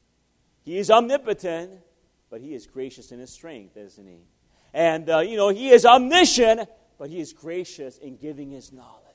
He 0.64 0.79
is 0.79 0.90
omnipotent, 0.90 1.70
but 2.29 2.40
He 2.40 2.55
is 2.55 2.66
gracious 2.66 3.12
in 3.12 3.20
His 3.20 3.31
strength, 3.31 3.77
isn't 3.77 4.07
He? 4.07 4.25
And, 4.75 5.09
uh, 5.09 5.20
you 5.20 5.37
know, 5.37 5.49
He 5.49 5.70
is 5.70 5.87
omniscient 5.87 6.68
but 6.99 7.11
He 7.11 7.20
is 7.20 7.33
gracious 7.33 7.99
in 7.99 8.16
giving 8.16 8.51
His 8.51 8.72
knowledge. 8.72 9.06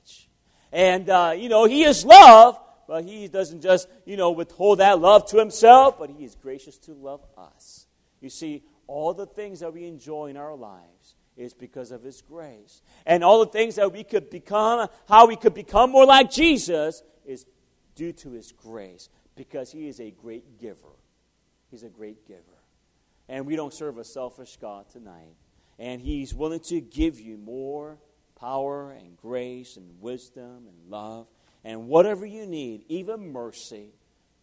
And, 0.72 1.10
uh, 1.10 1.34
you 1.38 1.50
know, 1.50 1.66
He 1.66 1.84
is 1.84 2.06
love, 2.06 2.60
but 2.88 3.04
He 3.04 3.28
doesn't 3.28 3.62
just, 3.62 3.88
you 4.06 4.18
know, 4.18 4.32
withhold 4.32 4.80
that 4.80 5.00
love 5.00 5.26
to 5.28 5.38
Himself, 5.38 5.98
but 6.00 6.10
He 6.10 6.24
is 6.24 6.36
gracious 6.36 6.78
to 6.80 6.94
love 6.94 7.22
us. 7.38 7.88
You 8.20 8.30
see, 8.30 8.64
all 8.88 9.14
the 9.14 9.26
things 9.26 9.62
that 9.62 9.74
we 9.74 9.86
enjoy 9.86 10.28
in 10.28 10.38
our 10.38 10.56
lives 10.56 11.16
is 11.38 11.54
because 11.54 11.92
of 11.92 12.04
His 12.04 12.22
grace. 12.22 12.82
And 13.06 13.24
all 13.24 13.40
the 13.40 13.52
things 13.52 13.76
that 13.76 13.92
we 13.92 14.04
could 14.04 14.30
become, 14.30 14.88
how 15.08 15.28
we 15.28 15.36
could 15.36 15.54
become 15.54 15.92
more 15.92 16.06
like 16.06 16.32
Jesus, 16.32 17.04
is 17.26 17.46
due 17.96 18.14
to 18.14 18.32
His 18.32 18.52
grace, 18.52 19.10
because 19.36 19.72
He 19.72 19.88
is 19.88 20.00
a 20.00 20.12
great 20.12 20.60
giver. 20.60 20.96
He's 21.70 21.84
a 21.84 21.90
great 21.90 22.28
giver. 22.28 22.42
And 23.30 23.46
we 23.46 23.56
don't 23.56 23.74
serve 23.74 23.98
a 23.98 24.04
selfish 24.04 24.58
God 24.58 24.90
tonight 24.90 25.36
and 25.82 26.00
He's 26.00 26.34
willing 26.34 26.60
to 26.62 26.80
give 26.80 27.20
you 27.20 27.38
more 27.38 27.98
power 28.42 28.92
and 28.92 29.16
grace 29.16 29.78
and 29.78 30.02
wisdom 30.02 30.68
and 30.68 30.90
love 30.90 31.28
and 31.64 31.88
whatever 31.88 32.26
you 32.26 32.46
need, 32.46 32.84
even 32.90 33.32
mercy, 33.32 33.94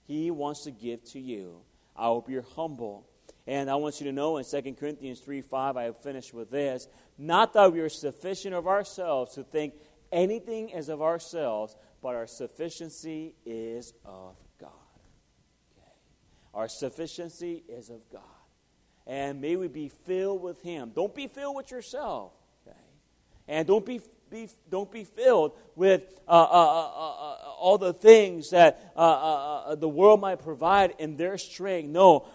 He 0.06 0.30
wants 0.30 0.64
to 0.64 0.70
give 0.70 1.04
to 1.12 1.20
you. 1.20 1.60
I 1.96 2.04
hope 2.04 2.30
you're 2.30 2.46
humble. 2.54 3.08
And 3.46 3.68
I 3.68 3.74
want 3.74 4.00
you 4.00 4.06
to 4.06 4.12
know 4.12 4.36
in 4.36 4.44
2 4.44 4.74
Corinthians 4.74 5.20
3 5.20 5.40
5, 5.40 5.76
I 5.76 5.84
have 5.84 6.00
finished 6.02 6.32
with 6.32 6.50
this. 6.50 6.86
Not 7.18 7.54
that 7.54 7.72
we 7.72 7.80
are 7.80 7.88
sufficient 7.88 8.54
of 8.54 8.66
ourselves 8.68 9.34
to 9.34 9.42
think 9.42 9.74
anything 10.12 10.68
is 10.68 10.88
of 10.88 11.02
ourselves, 11.02 11.74
but 12.00 12.14
our 12.14 12.26
sufficiency 12.26 13.34
is 13.44 13.92
of 14.04 14.36
God. 14.60 14.70
Okay. 15.76 15.90
Our 16.54 16.68
sufficiency 16.68 17.64
is 17.68 17.90
of 17.90 18.00
God 18.12 18.22
and 19.08 19.40
may 19.40 19.56
we 19.56 19.68
be 19.68 19.88
filled 19.88 20.42
with 20.42 20.60
Him. 20.62 20.92
Don't 20.94 21.14
be 21.14 21.26
filled 21.26 21.56
with 21.56 21.70
yourself? 21.70 22.32
And 23.48 23.66
don't 23.66 23.84
be, 23.84 24.00
be 24.30 24.48
don't 24.68 24.90
be 24.90 25.04
filled 25.04 25.52
with 25.74 26.02
uh, 26.28 26.30
uh, 26.30 26.44
uh, 26.44 26.90
uh, 26.96 27.10
uh 27.10 27.34
all 27.58 27.78
the 27.78 27.92
things 27.92 28.50
that 28.50 28.92
uh, 28.94 29.74
the 29.74 29.88
world 29.88 30.20
might 30.20 30.40
provide 30.40 30.94
in 30.98 31.16
their 31.16 31.38
strength. 31.38 31.88
No, 31.88 32.26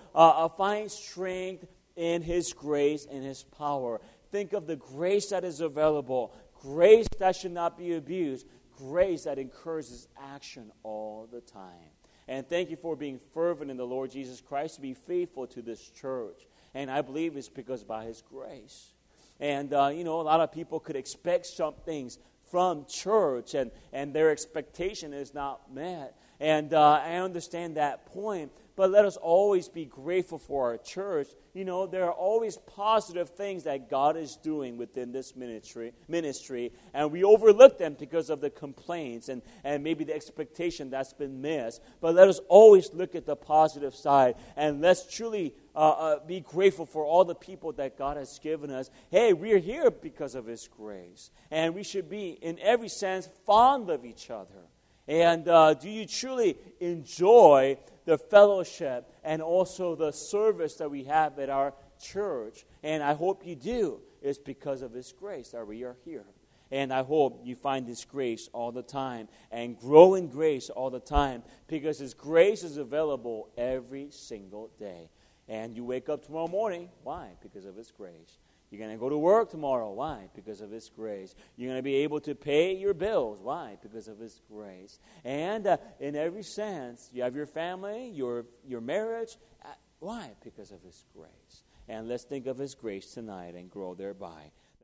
find 0.57 0.91
strength 0.91 1.65
in 1.95 2.21
His 2.21 2.51
grace 2.53 3.07
and 3.09 3.23
His 3.23 3.43
power. 3.43 4.01
Think 4.31 4.53
of 4.53 4.65
the 4.65 4.75
grace 4.75 5.29
that 5.29 5.43
is 5.43 5.61
available, 5.61 6.33
grace 6.59 7.07
that 7.19 7.35
should 7.35 7.51
not 7.51 7.77
be 7.77 7.93
abused, 7.93 8.47
grace 8.75 9.25
that 9.25 9.37
encourages 9.37 10.07
action 10.19 10.71
all 10.81 11.29
the 11.31 11.41
time. 11.41 11.91
And 12.27 12.47
thank 12.47 12.69
you 12.69 12.77
for 12.77 12.95
being 12.95 13.19
fervent 13.33 13.69
in 13.69 13.77
the 13.77 13.85
Lord 13.85 14.11
Jesus 14.11 14.41
Christ 14.41 14.75
to 14.75 14.81
be 14.81 14.93
faithful 14.93 15.45
to 15.47 15.61
this 15.61 15.89
church. 15.89 16.47
And 16.73 16.89
I 16.89 17.01
believe 17.01 17.37
it's 17.37 17.49
because 17.49 17.83
by 17.83 18.05
His 18.05 18.21
grace. 18.21 18.92
And, 19.39 19.73
uh, 19.73 19.91
you 19.93 20.03
know, 20.03 20.21
a 20.21 20.23
lot 20.23 20.39
of 20.39 20.51
people 20.51 20.79
could 20.79 20.95
expect 20.95 21.45
some 21.47 21.73
things 21.85 22.19
from 22.49 22.85
church, 22.85 23.55
and, 23.55 23.71
and 23.91 24.13
their 24.13 24.29
expectation 24.29 25.11
is 25.11 25.33
not 25.33 25.73
met. 25.73 26.15
And 26.39 26.73
uh, 26.73 27.01
I 27.03 27.15
understand 27.15 27.77
that 27.77 28.05
point 28.05 28.51
but 28.75 28.91
let 28.91 29.05
us 29.05 29.17
always 29.17 29.69
be 29.69 29.85
grateful 29.85 30.37
for 30.37 30.71
our 30.71 30.77
church. 30.77 31.27
You 31.53 31.65
know, 31.65 31.85
there 31.85 32.05
are 32.05 32.11
always 32.11 32.57
positive 32.57 33.29
things 33.29 33.63
that 33.63 33.89
God 33.89 34.17
is 34.17 34.35
doing 34.35 34.77
within 34.77 35.11
this 35.11 35.35
ministry, 35.35 35.93
ministry 36.07 36.71
and 36.93 37.11
we 37.11 37.23
overlook 37.23 37.77
them 37.77 37.95
because 37.99 38.29
of 38.29 38.41
the 38.41 38.49
complaints 38.49 39.29
and, 39.29 39.41
and 39.63 39.83
maybe 39.83 40.03
the 40.03 40.15
expectation 40.15 40.89
that's 40.89 41.13
been 41.13 41.41
missed. 41.41 41.81
But 42.01 42.15
let 42.15 42.27
us 42.27 42.39
always 42.49 42.93
look 42.93 43.15
at 43.15 43.25
the 43.25 43.35
positive 43.35 43.95
side, 43.95 44.35
and 44.55 44.81
let's 44.81 45.13
truly 45.13 45.53
uh, 45.75 45.89
uh, 45.89 46.25
be 46.25 46.39
grateful 46.39 46.85
for 46.85 47.05
all 47.05 47.25
the 47.25 47.35
people 47.35 47.71
that 47.73 47.97
God 47.97 48.17
has 48.17 48.39
given 48.39 48.71
us. 48.71 48.89
Hey, 49.09 49.33
we're 49.33 49.59
here 49.59 49.91
because 49.91 50.35
of 50.35 50.45
His 50.45 50.67
grace, 50.67 51.31
and 51.51 51.75
we 51.75 51.83
should 51.83 52.09
be, 52.09 52.29
in 52.29 52.59
every 52.59 52.89
sense, 52.89 53.29
fond 53.45 53.89
of 53.89 54.05
each 54.05 54.29
other. 54.29 54.67
And 55.07 55.47
uh, 55.47 55.73
do 55.73 55.89
you 55.89 56.05
truly 56.05 56.57
enjoy 56.79 57.77
the 58.05 58.17
fellowship 58.17 59.09
and 59.23 59.41
also 59.41 59.95
the 59.95 60.11
service 60.11 60.75
that 60.75 60.89
we 60.89 61.03
have 61.05 61.39
at 61.39 61.49
our 61.49 61.73
church? 62.01 62.65
And 62.83 63.03
I 63.03 63.13
hope 63.13 63.45
you 63.45 63.55
do. 63.55 63.99
It's 64.21 64.39
because 64.39 64.81
of 64.81 64.93
His 64.93 65.11
grace 65.11 65.49
that 65.49 65.67
we 65.67 65.83
are 65.83 65.97
here. 66.05 66.25
And 66.71 66.91
I 66.91 67.03
hope 67.03 67.41
you 67.43 67.55
find 67.55 67.87
His 67.87 68.05
grace 68.05 68.49
all 68.53 68.71
the 68.71 68.81
time 68.81 69.27
and 69.51 69.77
grow 69.77 70.15
in 70.15 70.27
grace 70.27 70.69
all 70.69 70.89
the 70.89 70.99
time 70.99 71.43
because 71.67 71.99
His 71.99 72.13
grace 72.13 72.63
is 72.63 72.77
available 72.77 73.49
every 73.57 74.07
single 74.11 74.71
day. 74.79 75.09
And 75.49 75.75
you 75.75 75.83
wake 75.83 76.07
up 76.07 76.25
tomorrow 76.25 76.47
morning. 76.47 76.89
Why? 77.03 77.31
Because 77.41 77.65
of 77.65 77.75
His 77.75 77.91
grace. 77.91 78.39
You're 78.73 78.79
going 78.79 78.97
to 78.97 78.99
go 78.99 79.07
to 79.07 79.19
work 79.19 79.51
tomorrow. 79.51 79.91
Why? 79.91 80.29
Because 80.33 80.59
of 80.59 80.71
His 80.71 80.89
grace. 80.89 81.35
You're 81.57 81.67
going 81.69 81.77
to 81.77 81.83
be 81.83 81.97
able 81.97 82.19
to 82.21 82.33
pay 82.33 82.75
your 82.75 82.95
bills. 82.95 83.39
Why? 83.39 83.77
Because 83.83 84.07
of 84.07 84.17
His 84.17 84.41
grace. 84.51 84.97
And 85.23 85.67
uh, 85.67 85.77
in 85.99 86.15
every 86.15 86.41
sense, 86.41 87.07
you 87.13 87.21
have 87.21 87.35
your 87.35 87.45
family, 87.45 88.09
your, 88.09 88.47
your 88.67 88.81
marriage. 88.81 89.37
Uh, 89.63 89.67
why? 89.99 90.31
Because 90.43 90.71
of 90.71 90.81
His 90.81 91.05
grace. 91.15 91.61
And 91.87 92.07
let's 92.07 92.23
think 92.23 92.47
of 92.47 92.57
His 92.57 92.73
grace 92.73 93.13
tonight 93.13 93.53
and 93.53 93.69
grow 93.69 93.93
thereby. 93.93 94.49